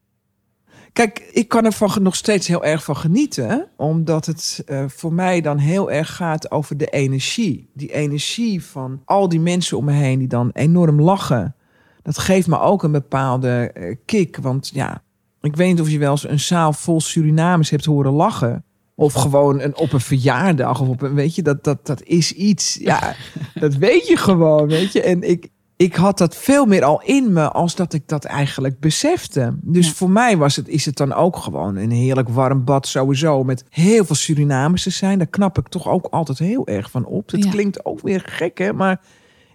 [0.93, 5.13] Kijk, ik kan er van, nog steeds heel erg van genieten, omdat het eh, voor
[5.13, 7.69] mij dan heel erg gaat over de energie.
[7.73, 11.55] Die energie van al die mensen om me heen die dan enorm lachen.
[12.01, 15.03] Dat geeft me ook een bepaalde eh, kick, want ja,
[15.41, 18.63] ik weet niet of je wel eens een zaal vol Surinamers hebt horen lachen.
[18.95, 20.81] Of gewoon een, op een verjaardag.
[20.81, 22.77] Of op een, weet je, dat, dat, dat is iets.
[22.81, 23.15] Ja,
[23.53, 25.01] dat weet je gewoon, weet je.
[25.01, 25.49] En ik,
[25.83, 29.53] ik had dat veel meer al in me als dat ik dat eigenlijk besefte.
[29.61, 29.93] Dus Ja.
[29.93, 33.43] voor mij was het, is het dan ook gewoon een heerlijk warm bad sowieso.
[33.43, 35.17] Met heel veel Surinamers te zijn.
[35.17, 37.31] Daar knap ik toch ook altijd heel erg van op.
[37.31, 37.49] Het Ja.
[37.51, 38.73] klinkt ook weer gek, hè.
[38.73, 39.01] Maar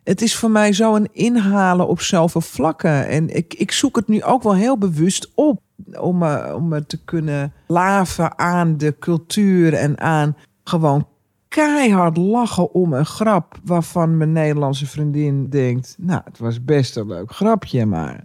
[0.05, 3.09] het is voor mij zo een inhalen op zoveel vlakken.
[3.09, 5.61] En ik, ik zoek het nu ook wel heel bewust op.
[6.01, 11.07] Om me, om me te kunnen laven aan de cultuur en aan gewoon
[11.49, 13.59] keihard lachen om een grap.
[13.65, 18.25] Waarvan mijn Nederlandse vriendin denkt: Nou, het was best een leuk grapje, maar.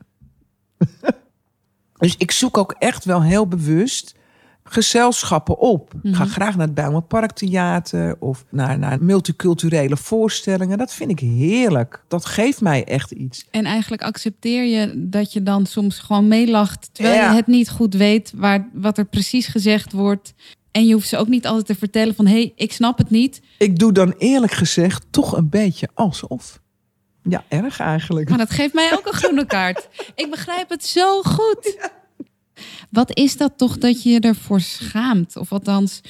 [1.98, 4.16] dus ik zoek ook echt wel heel bewust
[4.66, 5.94] gezelschappen op.
[6.04, 6.32] Ik ga Mhm.
[6.34, 10.78] graag naar het Bijlmerpark Theater of naar, naar multiculturele voorstellingen.
[10.78, 12.04] Dat vind ik heerlijk.
[12.08, 13.48] Dat geeft mij echt iets.
[13.52, 17.30] En eigenlijk accepteer je dat je dan soms gewoon meelacht, terwijl Ja.
[17.30, 20.34] je het niet goed weet waar, wat er precies gezegd wordt.
[20.74, 23.10] En je hoeft ze ook niet altijd te vertellen van, hé, hey, ik snap het
[23.10, 23.42] niet.
[23.58, 26.62] Ik doe dan eerlijk gezegd toch een beetje alsof.
[27.24, 28.30] Ja, erg eigenlijk.
[28.30, 29.88] Maar dat geeft mij ook een groene kaart.
[30.16, 31.78] Ik begrijp het zo goed.
[32.90, 35.38] Wat is dat toch dat je je ervoor schaamt?
[35.38, 36.02] Of althans,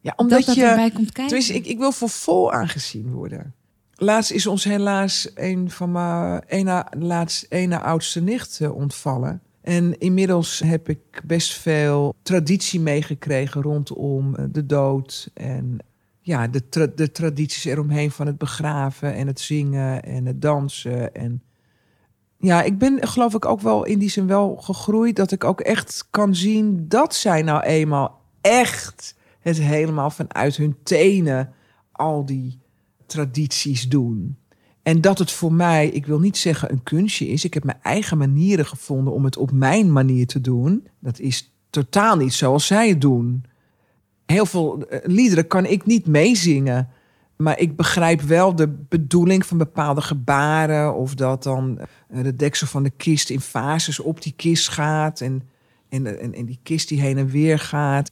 [0.00, 0.64] Ja, dat omdat dat je.
[0.64, 1.26] erbij komt kijken.
[1.26, 3.54] Tenminste, ik, ik wil voor vol aangezien worden.
[3.94, 9.42] Laatst is ons helaas een van mijn ene, laatst ene oudste nicht eh, ontvallen.
[9.68, 15.30] En inmiddels heb ik best veel traditie meegekregen rondom eh, de dood.
[15.34, 15.78] En
[16.20, 21.14] ja, de, de tradities eromheen van het begraven en het zingen en het dansen.
[21.14, 21.42] En
[22.38, 25.16] ja, ik ben geloof ik ook wel in die zin wel gegroeid.
[25.16, 30.76] Dat ik ook echt kan zien dat zij nou eenmaal echt het helemaal vanuit hun
[30.82, 31.52] tenen
[31.92, 32.58] al die
[33.06, 34.38] tradities doen.
[34.88, 37.44] En dat het voor mij, ik wil niet zeggen een kunstje is.
[37.44, 40.86] Ik heb mijn eigen manieren gevonden om het op mijn manier te doen.
[40.98, 43.44] Dat is totaal niet zoals zij het doen.
[44.26, 46.88] Heel veel eh, liederen kan ik niet meezingen.
[47.36, 50.94] Maar ik begrijp wel de bedoeling van bepaalde gebaren.
[50.94, 51.78] Of dat dan
[52.08, 55.20] eh, de deksel van de kist in fases op die kist gaat.
[55.20, 55.42] En,
[55.88, 58.10] en, en, en die kist die heen en weer gaat.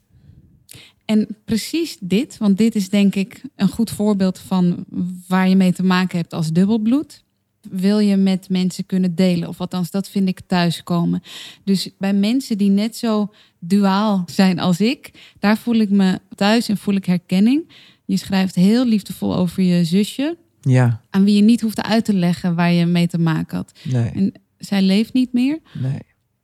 [1.06, 4.84] En precies dit, want dit is denk ik een goed voorbeeld van
[5.28, 7.24] waar je mee te maken hebt als dubbelbloed.
[7.70, 11.22] Wil je met mensen kunnen delen, of althans, dat vind ik thuiskomen.
[11.64, 16.68] Dus bij mensen die net zo duaal zijn als ik, daar voel ik me thuis
[16.68, 17.68] en voel ik herkenning.
[18.04, 22.14] Je schrijft heel liefdevol over je zusje, Ja, aan wie je niet hoeft uit te
[22.14, 23.72] leggen waar je mee te maken had.
[23.84, 25.58] nee, En zij leeft niet meer.
[25.80, 25.98] nee.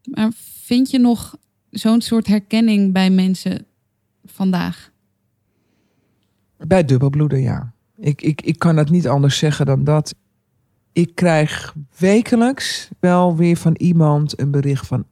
[0.05, 0.33] Maar
[0.63, 1.37] vind je nog
[1.71, 3.67] zo'n soort herkenning bij mensen
[4.43, 4.91] vandaag?
[6.67, 7.73] Bij dubbelbloeden, ja.
[7.97, 10.15] Ik, ik, ik kan het niet anders zeggen dan dat.
[10.93, 15.05] Ik krijg wekelijks wel weer van iemand een bericht van...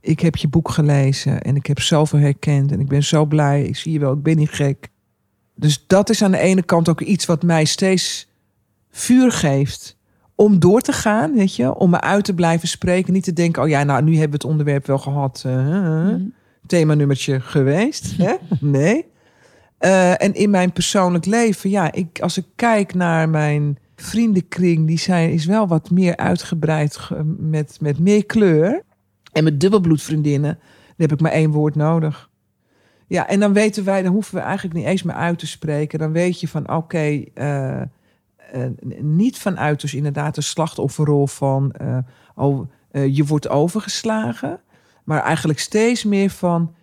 [0.00, 2.72] ik heb je boek gelezen en ik heb zoveel herkend...
[2.72, 4.88] en ik ben zo blij, ik zie je wel, ik ben niet gek.
[5.54, 8.28] Dus dat is aan de ene kant ook iets wat mij steeds
[8.90, 9.96] vuur geeft...
[10.34, 13.12] om door te gaan, weet je, om me uit te blijven spreken.
[13.12, 15.42] Niet te denken, oh ja, nou, nu hebben we het onderwerp wel gehad...
[15.46, 16.20] eh, Mhm.
[16.66, 18.16] Themanummertje geweest.
[18.16, 18.34] Hè?
[18.60, 19.12] Nee.
[19.78, 24.98] Eh, en in mijn persoonlijk leven, ja, ik, als ik kijk naar mijn vriendenkring, die
[24.98, 28.82] zijn, is wel wat meer uitgebreid ge- met, met meer kleur.
[29.32, 32.30] En met dubbelbloedvriendinnen, dan heb ik maar één woord nodig.
[33.06, 35.98] Ja, en dan weten wij, dan hoeven we eigenlijk niet eens meer uit te spreken.
[35.98, 37.86] Dan weet je van, oké, eh, eh,
[39.00, 41.74] niet vanuit dus inderdaad de slachtofferrol van,
[42.34, 44.60] oh, je wordt overgeslagen.
[45.04, 46.74] Maar eigenlijk steeds meer van,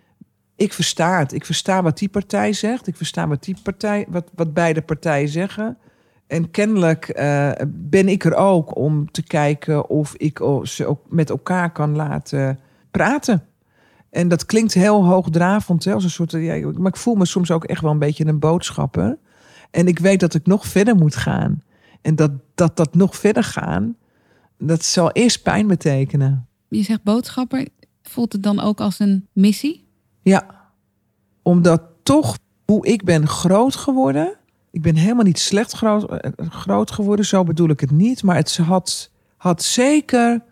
[0.56, 1.32] ik versta het.
[1.32, 2.86] Ik versta wat die partij zegt.
[2.86, 5.78] Ik versta wat, die partij, wat, wat beide partijen zeggen.
[6.26, 11.30] En kennelijk eh, ben ik er ook om te kijken of ik ze ook met
[11.30, 12.58] elkaar kan laten
[12.90, 13.46] praten.
[14.10, 16.30] En dat klinkt heel hoogdravend, hè, als een soort.
[16.30, 19.18] Ja, maar ik voel me soms ook echt wel een beetje een boodschapper.
[19.70, 21.62] En ik weet dat ik nog verder moet gaan.
[22.00, 23.96] En dat dat, dat nog verder gaan,
[24.58, 26.46] dat zal eerst pijn betekenen.
[26.68, 27.68] Je zegt boodschapper.
[28.12, 29.84] Voelt het dan ook als een missie?
[30.22, 30.70] Ja,
[31.42, 34.36] omdat toch hoe ik ben groot geworden.
[34.70, 38.22] Ik ben helemaal niet slecht groot, eh, groot geworden, zo bedoel ik het niet.
[38.22, 40.42] Maar het had, had zeker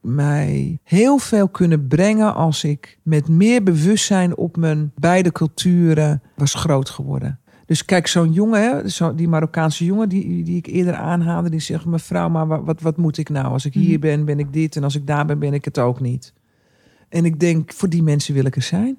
[0.00, 6.54] mij heel veel kunnen brengen als ik met meer bewustzijn op mijn beide culturen was
[6.54, 7.40] groot geworden.
[7.66, 11.84] Dus kijk, zo'n jongen, zo, die Marokkaanse jongen die, die ik eerder aanhaalde, die zegt:
[11.84, 13.46] Mevrouw, maar wa- wat, wat moet ik nou?
[13.46, 14.76] Als ik hier ben, ben ik dit.
[14.76, 16.32] En als ik daar ben, ben ik het ook niet.
[17.08, 18.98] En ik denk, voor die mensen wil ik er zijn.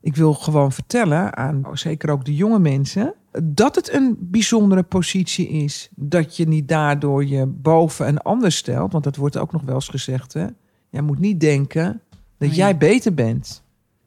[0.00, 5.48] Ik wil gewoon vertellen aan zeker ook de jonge mensen dat het een bijzondere positie
[5.48, 5.88] is.
[5.94, 8.92] Dat je niet daardoor je boven een ander stelt.
[8.92, 10.32] Want dat wordt ook nog wel eens gezegd.
[10.32, 10.46] Hè?
[10.90, 12.02] Jij moet niet denken
[12.38, 13.62] dat Oh jij beter bent.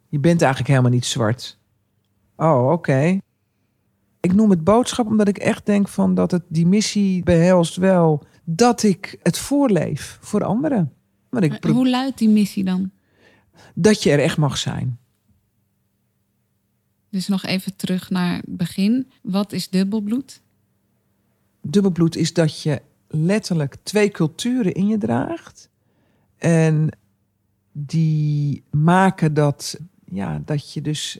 [0.07, 1.59] Je bent eigenlijk helemaal niet zwart.
[2.35, 3.19] Oh, oké.
[4.19, 8.23] Ik noem het boodschap omdat ik echt denk van dat het die missie behelst wel
[8.43, 10.93] dat ik het voorleef voor anderen.
[11.29, 12.91] Want ik Hoe luidt die missie dan?
[13.75, 14.99] Dat je er echt mag zijn.
[17.09, 19.11] Dus nog even terug naar het begin.
[19.21, 20.41] Wat is dubbelbloed?
[21.61, 25.69] dubbelbloed is dat je letterlijk twee culturen in je draagt.
[26.37, 26.89] En
[27.71, 31.19] die maken dat, ja, dat je dus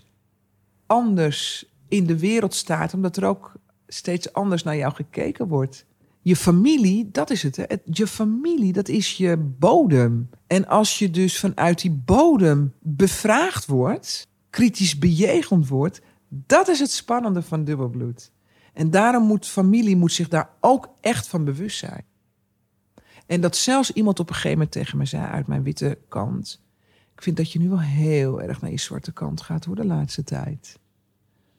[0.85, 3.53] anders in de wereld staat, omdat er ook
[3.87, 5.85] steeds anders naar jou gekeken wordt.
[6.29, 7.63] Je familie, dat is het, hè?
[7.83, 10.29] Je familie, dat is je bodem.
[10.47, 16.91] En als je dus vanuit die bodem bevraagd wordt, kritisch bejegend wordt, dat is het
[16.91, 18.31] spannende van dubbelbloed.
[18.73, 22.05] En daarom moet familie moet zich daar ook echt van bewust zijn.
[23.25, 26.61] En dat zelfs iemand op een gegeven moment tegen me zei uit mijn witte kant.
[27.15, 29.85] Ik vind dat je nu wel heel erg naar je zwarte kant gaat hoor de
[29.85, 30.79] laatste tijd.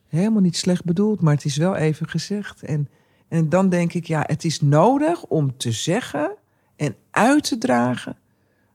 [0.07, 2.62] Helemaal niet slecht bedoeld, maar het is wel even gezegd.
[2.62, 2.89] En,
[3.31, 6.37] en dan denk ik, ja, het is nodig om te zeggen
[6.76, 8.16] en uit te dragen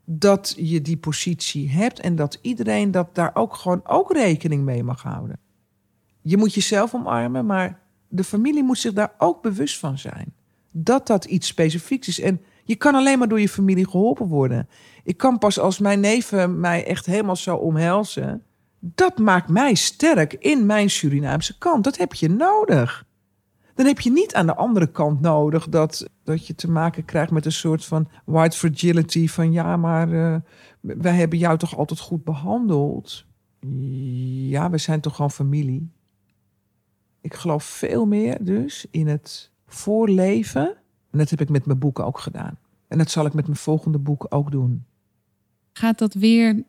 [0.06, 4.84] dat je die positie hebt en dat iedereen dat daar ook gewoon ook rekening mee
[4.84, 5.40] mag houden.
[6.22, 10.34] Je moet jezelf omarmen, maar de familie moet zich daar ook bewust van zijn.
[10.72, 12.20] Dat dat iets specifieks is.
[12.20, 14.70] En je kan alleen maar door je familie geholpen worden.
[15.04, 18.44] Ik kan pas als mijn neven mij echt helemaal zo omhelzen.
[18.80, 21.84] Dat maakt mij sterk in mijn Surinaamse kant.
[21.84, 23.05] Dat heb je nodig.
[23.76, 27.32] Dan heb je niet aan de andere kant nodig dat, dat je te maken krijgt
[27.32, 29.28] met een soort van white fragility.
[29.28, 30.40] Van ja, maar eh,
[30.80, 33.26] wij hebben jou toch altijd goed behandeld.
[34.50, 35.90] Ja, we zijn toch gewoon familie.
[37.22, 40.68] Ik geloof veel meer dus in het voorleven.
[41.12, 42.58] En dat heb ik met mijn boeken ook gedaan.
[42.88, 44.86] En dat zal ik met mijn volgende boek ook doen.
[45.74, 46.64] Gaat dat weer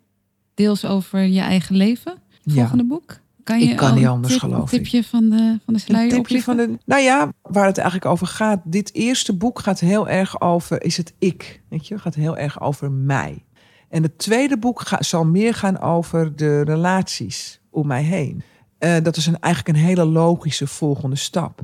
[0.54, 2.12] deels over je eigen leven?
[2.12, 2.54] Het Ja.
[2.54, 3.20] volgende boek?
[3.46, 6.12] Kan je Ik kan niet anders, tip- geloof een tipje van de, van de sluier
[6.12, 6.78] Een tipje van de.
[6.84, 8.60] Nou ja, waar het eigenlijk over gaat.
[8.64, 10.82] Dit eerste boek gaat heel erg over.
[10.82, 11.62] Is het ik?
[11.68, 13.44] Weet je, gaat heel erg over mij.
[13.88, 18.42] En het tweede boek ga- zal meer gaan over de relaties om mij heen.
[18.78, 21.60] Uh, dat is een, eigenlijk een hele logische volgende stap.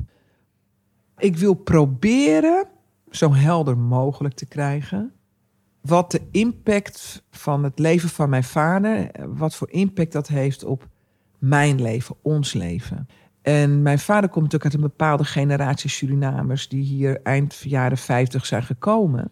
[1.17, 2.65] Ik wil proberen
[3.11, 5.11] zo helder mogelijk te krijgen
[5.81, 10.91] wat de impact van het leven van mijn vader, wat voor impact dat heeft op
[11.43, 13.07] mijn leven, ons leven.
[13.41, 18.45] En mijn vader komt natuurlijk uit een bepaalde generatie Surinamers die hier eind jaren 50
[18.45, 19.31] zijn gekomen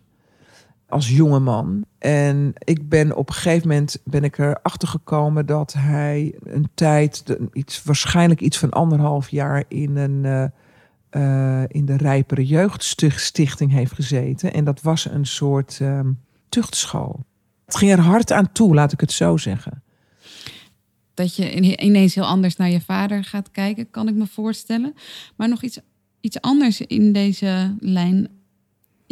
[0.90, 1.86] als jonge man.
[1.98, 7.38] En ik ben op een gegeven moment ben ik erachter gekomen dat hij een tijd,
[7.54, 10.44] iets, waarschijnlijk iets van anderhalf jaar in een uh,
[11.12, 14.54] uh, in de Rijpere Jeugdstichting heeft gezeten.
[14.54, 16.00] En dat was een soort uh,
[16.50, 17.26] tuchtschool.
[17.66, 19.81] Het ging er hard aan toe, laat ik het zo zeggen.
[21.14, 24.94] Dat je ineens heel anders naar je vader gaat kijken, kan ik me voorstellen.
[25.36, 25.80] Maar nog iets,
[26.22, 28.30] iets anders in deze lijn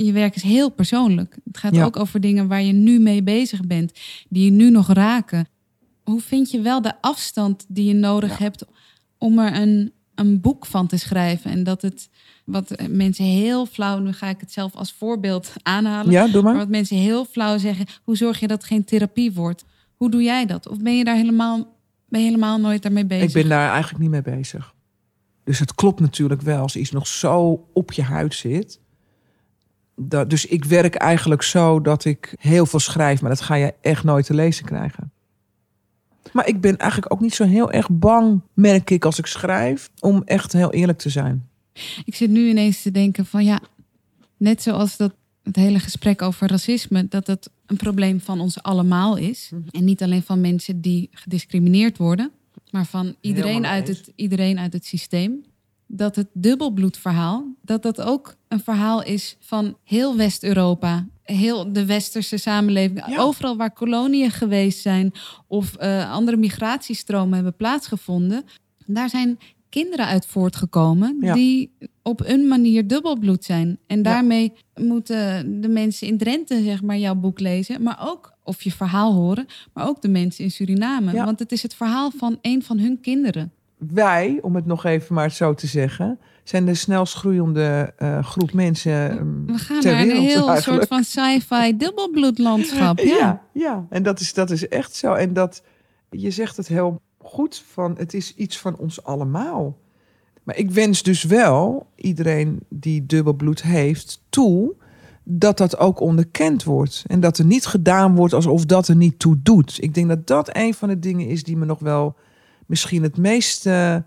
[0.06, 1.38] je werk is heel persoonlijk.
[1.44, 3.92] Het gaat ook over dingen waar je nu mee bezig bent,
[4.30, 5.48] die je nu nog raken.
[6.04, 8.66] Hoe vind je wel de afstand die je nodig hebt
[9.18, 11.52] om er een, een boek van te schrijven?
[11.52, 12.10] En dat het,
[12.46, 16.12] wat mensen heel flauw, nu ga ik het zelf als voorbeeld aanhalen.
[16.12, 16.52] Ja, doe maar.
[16.52, 19.66] maar wat mensen heel flauw zeggen, hoe zorg je dat het geen therapie wordt?
[19.96, 20.68] Hoe doe jij dat?
[20.68, 21.68] Of ben je daar helemaal,
[22.10, 23.28] ben je helemaal nooit daarmee bezig?
[23.28, 24.74] Ik ben daar eigenlijk niet mee bezig.
[25.44, 28.80] Dus het klopt natuurlijk wel als iets nog zo op je huid zit
[30.00, 33.74] dat, dus ik werk eigenlijk zo dat ik heel veel schrijf, maar dat ga je
[33.82, 35.12] echt nooit te lezen krijgen.
[36.32, 39.90] Maar ik ben eigenlijk ook niet zo heel erg bang, merk ik, als ik schrijf,
[40.00, 41.48] om echt heel eerlijk te zijn.
[42.06, 43.60] Ik zit nu ineens te denken van ja,
[44.38, 49.18] net zoals dat het hele gesprek over racisme, dat het een probleem van ons allemaal
[49.18, 49.50] is.
[49.54, 49.62] Mhm.
[49.72, 52.32] En niet alleen van mensen die gediscrimineerd worden,
[52.72, 55.44] maar van iedereen uit, het, iedereen uit het systeem
[55.92, 62.38] dat het dubbelbloedverhaal, dat dat ook een verhaal is van heel West-Europa, heel de westerse
[62.38, 65.12] samenleving, overal waar koloniën geweest zijn
[65.48, 68.44] of uh, andere migratiestromen hebben plaatsgevonden,
[68.86, 69.40] daar zijn
[69.70, 73.80] kinderen uit voortgekomen die op een manier dubbelbloed zijn.
[73.88, 78.62] En daarmee moeten de mensen in Drenthe zeg maar jouw boek lezen, maar ook of
[78.62, 82.38] je verhaal horen, maar ook de mensen in Suriname, want het is het verhaal van
[82.42, 86.74] een van hun kinderen wij, om het nog even maar zo te zeggen, zijn de
[86.74, 89.12] snelst groeiende uh, groep mensen.
[89.12, 93.00] Um, We gaan naar een heel soort van sci-fi dubbelbloedlandschap.
[93.10, 93.16] Ja.
[93.16, 95.14] ja, ja, en dat is, dat is echt zo.
[95.14, 95.64] En dat
[96.10, 99.78] je zegt het heel goed van het is iets van ons allemaal.
[100.44, 104.76] Maar ik wens dus wel iedereen die dubbelbloed heeft toe
[105.24, 107.04] dat dat ook onderkend wordt.
[107.08, 109.84] En dat er niet gedaan wordt alsof dat er niet toe doet.
[109.84, 112.16] Ik denk dat dat een van de dingen is die me nog wel
[112.66, 114.02] misschien het meest uh,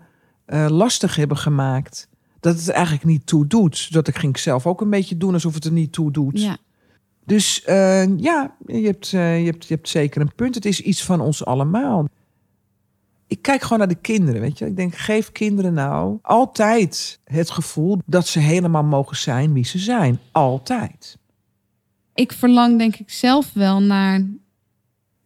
[0.67, 2.09] lastig hebben gemaakt.
[2.39, 3.93] Dat het eigenlijk niet toe doet.
[3.93, 6.41] Dat ik ging zelf ook een beetje doen alsof het er niet toe doet.
[6.41, 6.57] Ja.
[7.25, 10.55] Dus uh, ja, je hebt, je, hebt, je hebt zeker een punt.
[10.55, 12.07] Het is iets van ons allemaal.
[13.33, 14.65] Ik kijk gewoon naar de kinderen, weet je.
[14.65, 19.79] Ik denk, geef kinderen nou altijd het gevoel dat ze helemaal mogen zijn wie ze
[19.79, 20.19] zijn.
[20.31, 21.17] Altijd.
[22.13, 24.27] Ik verlang denk ik zelf wel naar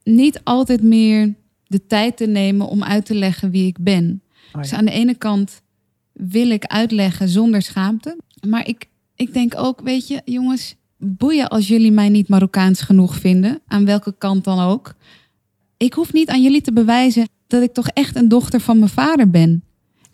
[0.02, 1.34] niet altijd meer
[1.66, 4.22] de tijd te nemen om uit te leggen wie ik ben.
[4.52, 5.62] Oh dus aan de ene kant
[6.12, 8.18] wil ik uitleggen zonder schaamte.
[8.48, 13.14] Maar ik, ik denk ook, weet je, jongens, boeien als jullie mij niet Marokkaans genoeg
[13.16, 14.94] vinden, aan welke kant dan ook.
[15.76, 18.90] Ik hoef niet aan jullie te bewijzen dat ik toch echt een dochter van mijn
[18.90, 19.62] vader ben.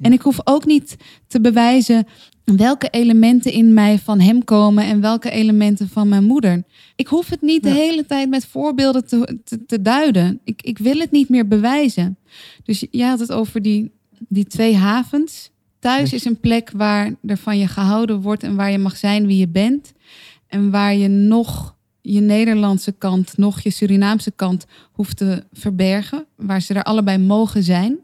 [0.00, 2.06] En ik hoef ook niet te bewijzen
[2.44, 6.62] welke elementen in mij van hem komen en welke elementen van mijn moeder.
[6.96, 10.40] Ik hoef het niet de hele tijd met voorbeelden te, te, duiden.
[10.44, 12.18] Ik, ik wil het niet meer bewijzen.
[12.64, 13.92] Dus jij had het over die,
[14.28, 15.50] die twee havens.
[15.78, 19.26] Thuis is een plek waar er van je gehouden wordt en waar je mag zijn
[19.26, 19.92] wie je bent.
[20.46, 21.73] En waar je nog
[22.06, 26.26] je Nederlandse kant, nog je Surinaamse kant hoeft te verbergen.
[26.36, 27.98] Waar ze er allebei mogen zijn.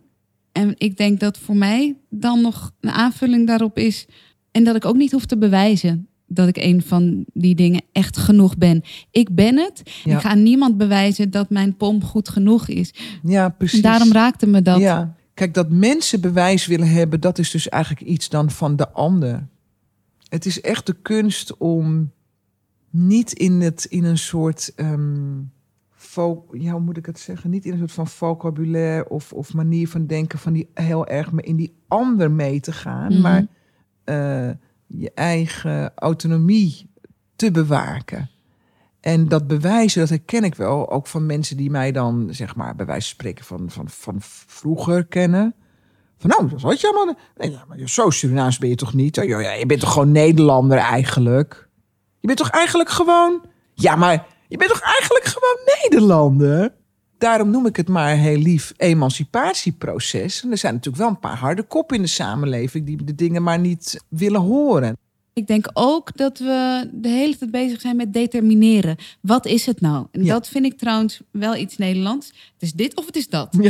[0.53, 4.07] En ik denk dat voor mij dan nog een aanvulling daarop is.
[4.51, 8.17] En dat ik ook niet hoef te bewijzen dat ik een van die dingen echt
[8.17, 8.83] genoeg ben.
[9.11, 9.83] Ik ben het.
[10.05, 12.95] Ik ga niemand bewijzen dat mijn pom goed genoeg is.
[13.23, 13.83] Ja, precies.
[13.83, 14.81] daarom raakte me dat.
[14.81, 15.15] Ja.
[15.35, 19.47] Kijk, dat mensen bewijs willen hebben, dat is dus eigenlijk iets dan van de ander.
[20.29, 22.11] Het is echt de kunst om
[22.91, 24.73] niet in, het, in een soort.
[24.77, 25.53] Um,
[26.53, 27.51] ja, hoe moet ik het zeggen?
[27.51, 31.33] Niet in een soort van vocabulaire of, of manier van denken van die heel erg
[31.33, 33.13] in die ander mee te gaan.
[33.13, 33.21] Mhm.
[33.21, 33.47] Maar
[34.05, 34.51] uh,
[34.87, 36.91] je eigen autonomie
[37.37, 38.31] te bewaken.
[39.01, 42.77] En dat bewijzen, dat herken ik wel, ook van mensen die mij dan, zeg maar,
[42.77, 44.17] bij wijze van spreken van, van, van
[44.47, 45.55] vroeger kennen.
[46.17, 47.19] Van nou, dat had je allemaal.
[47.37, 49.17] Nee, maar zo Surinaams ben je toch niet?
[49.17, 51.69] Ja, je bent toch gewoon Nederlander eigenlijk?
[52.21, 53.43] Je bent toch eigenlijk gewoon.
[53.75, 56.73] Ja, maar je bent toch eigenlijk gewoon Nederlander?
[57.19, 60.43] Daarom noem ik het maar heel lief emancipatieproces.
[60.43, 63.43] En er zijn natuurlijk wel een paar harde koppen in de samenleving die de dingen
[63.43, 64.97] maar niet willen horen.
[65.33, 68.97] Ik denk ook dat we de hele tijd bezig zijn met determineren.
[69.21, 70.07] Wat is het nou?
[70.11, 70.33] En Ja.
[70.33, 72.27] dat vind ik trouwens wel iets Nederlands.
[72.27, 73.57] Het is dit of het is dat.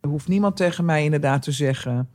[0.00, 2.08] Er hoeft niemand tegen mij inderdaad te zeggen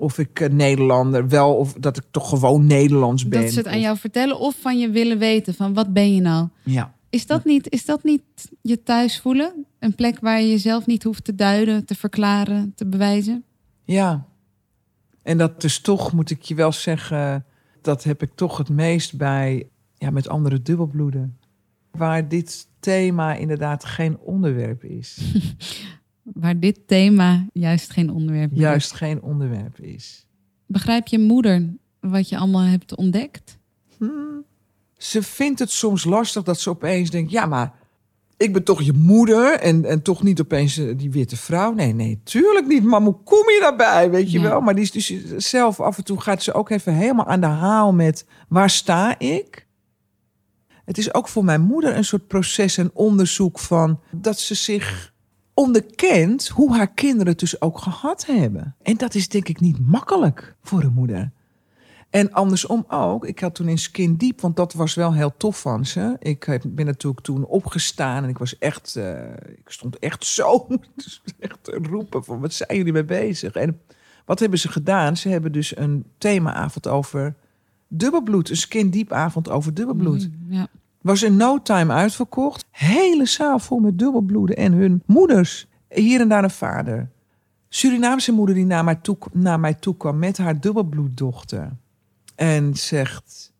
[0.00, 3.40] of ik eh, Nederlander wel of dat ik toch gewoon Nederlands ben.
[3.40, 6.20] Dat ze het aan jou vertellen of van je willen weten van wat ben je
[6.20, 6.48] nou?
[6.64, 6.94] Ja.
[7.10, 8.22] Is dat niet, is dat niet
[8.62, 9.66] je thuis voelen?
[9.78, 13.44] Een plek waar je jezelf niet hoeft te duiden, te verklaren, te bewijzen?
[13.84, 14.26] Ja.
[15.22, 17.44] En dat is toch, moet ik je wel zeggen,
[17.82, 21.38] dat heb ik toch het meest bij ja, met andere dubbelbloeden.
[21.90, 25.18] Waar dit thema inderdaad geen onderwerp is.
[26.22, 29.94] Waar dit thema juist geen onderwerp meer Juist geen onderwerp is.
[29.94, 30.26] is.
[30.66, 31.68] Begrijp je moeder
[32.00, 33.58] wat je allemaal hebt ontdekt?
[33.96, 34.44] Hmm.
[34.96, 37.72] Ze vindt het soms lastig dat ze opeens denkt: ja, maar
[38.36, 41.72] ik ben toch je moeder en, en toch niet opeens eh, die witte vrouw.
[41.72, 42.82] Nee, nee, tuurlijk niet.
[42.84, 44.10] Maar hoe kom je daarbij?
[44.10, 44.48] Weet je Ja.
[44.48, 44.60] wel?
[44.60, 47.46] Maar die is dus zelf af en toe gaat ze ook even helemaal aan de
[47.46, 49.66] haal met waar sta ik?
[50.84, 55.09] Het is ook voor mijn moeder een soort proces en onderzoek van dat ze zich
[55.60, 58.74] onderkent hoe haar kinderen het dus ook gehad hebben.
[58.82, 61.30] En dat is denk ik niet makkelijk voor een moeder.
[62.10, 63.24] En andersom ook.
[63.24, 66.16] Ik had toen in Skin Deep, want dat was wel heel tof van ze.
[66.18, 71.22] Ik ben natuurlijk toen opgestaan en ik was echt, eh, ik stond echt zo, dus
[71.38, 73.54] echt te roepen van wat zijn jullie mee bezig?
[73.54, 73.80] En
[74.24, 75.16] wat hebben ze gedaan?
[75.16, 77.34] Ze hebben dus een themaavond over
[77.88, 80.28] dubbelbloed, een Skin Deep avond over dubbelbloed.
[80.28, 80.68] Mm, Ja.
[81.00, 82.64] Was in no time uitverkocht.
[82.70, 85.66] Hele zaal vol met dubbelbloeden en hun moeders.
[85.88, 87.10] Hier en daar een vader.
[87.68, 91.76] Surinaamse moeder die naar mij toe, naar mij toe kwam met haar dubbelbloeddochter.
[92.34, 93.52] En zegt,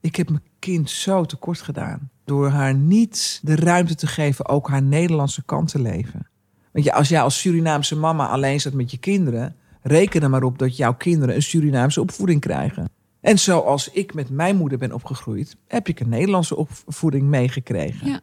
[0.00, 2.10] ik heb mijn kind zo tekort gedaan.
[2.24, 6.28] Door haar niet de ruimte te geven ook haar Nederlandse kant te leven.
[6.72, 9.56] Want ja, als jij als Surinaamse mama alleen zit met je kinderen...
[9.82, 12.88] reken er maar op dat jouw kinderen een Surinaamse opvoeding krijgen.
[13.20, 15.56] En zoals ik met mijn moeder ben opgegroeid...
[15.66, 18.08] heb ik een Nederlandse opvoeding meegekregen.
[18.08, 18.20] Ja.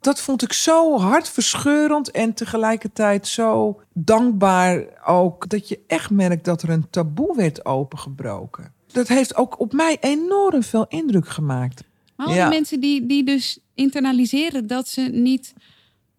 [0.00, 5.48] Dat vond ik zo hartverscheurend en tegelijkertijd zo dankbaar ook...
[5.48, 8.72] dat je echt merkt dat er een taboe werd opengebroken.
[8.86, 11.84] Dat heeft ook op mij enorm veel indruk gemaakt.
[12.16, 12.48] Maar al Ja.
[12.48, 15.54] die mensen die, die dus internaliseren dat ze niet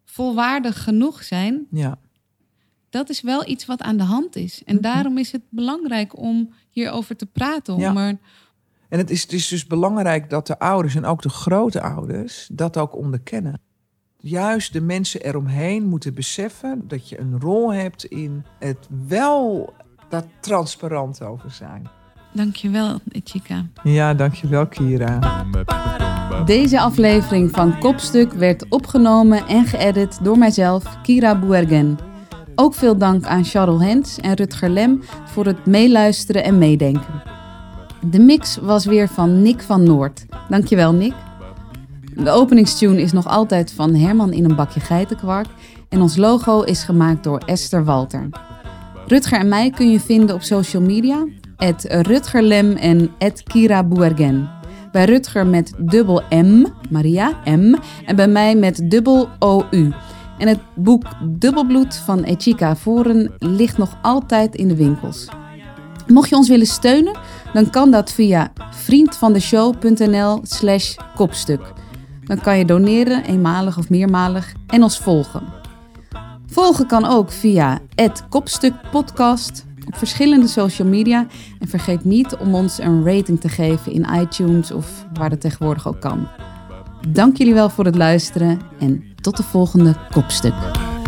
[0.06, 2.00] volwaardig genoeg zijn, Ja,
[2.90, 4.64] dat is wel iets wat aan de hand is.
[4.66, 7.74] En daarom is het belangrijk om hierover te praten.
[7.74, 7.96] Om Ja.
[7.96, 8.18] er,
[8.90, 12.78] En het is, het is dus belangrijk dat de ouders en ook de grootouders dat
[12.78, 13.60] ook onderkennen.
[14.18, 19.74] Juist de mensen eromheen moeten beseffen dat je een rol hebt in het wel
[20.10, 21.88] dat transparant over zijn.
[22.34, 23.66] Dankjewel, Ichika.
[23.84, 25.46] Ja, dankjewel Kira.
[26.46, 31.98] Deze aflevering van Kopstuk werd opgenomen en geëdit door mijzelf, Kira Boergen.
[32.62, 37.24] Ook veel dank aan Charles Hens en Rutger Lem voor het meeluisteren en meedenken.
[38.10, 40.26] De mix was weer van Nick van Noord.
[40.50, 41.14] Dankjewel Nick.
[42.16, 45.48] De openingstune is nog altijd van Herman in een bakje geitenkwark
[45.90, 48.30] en ons logo is gemaakt door Esther Walter.
[49.08, 51.26] Rutger en mij kun je vinden op social media,
[51.58, 53.10] at Rutgerlem en
[53.44, 54.50] Kira Boergen.
[54.92, 59.92] Bij Rutger met dubbel M, Maria M, en bij mij met dubbel OU.
[60.42, 65.28] En het boek Dubbelbloed van Echika Voren ligt nog altijd in de winkels.
[66.08, 67.18] Mocht je ons willen steunen,
[67.54, 71.74] dan kan dat via vriendvandeshow.nl slash kopstuk.
[72.24, 75.44] Dan kan je doneren, eenmalig of meermalig, en ons volgen.
[76.46, 81.28] Volgen kan ook via het Kopstuk op verschillende social media.
[81.60, 85.88] En vergeet niet om ons een rating te geven in iTunes of waar dat tegenwoordig
[85.88, 86.28] ook kan.
[87.08, 90.54] Dank jullie wel voor het luisteren en tot de volgende Kopstuk.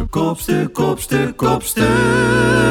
[0.10, 2.63] Kopstuk, kopstuk, kopstuk.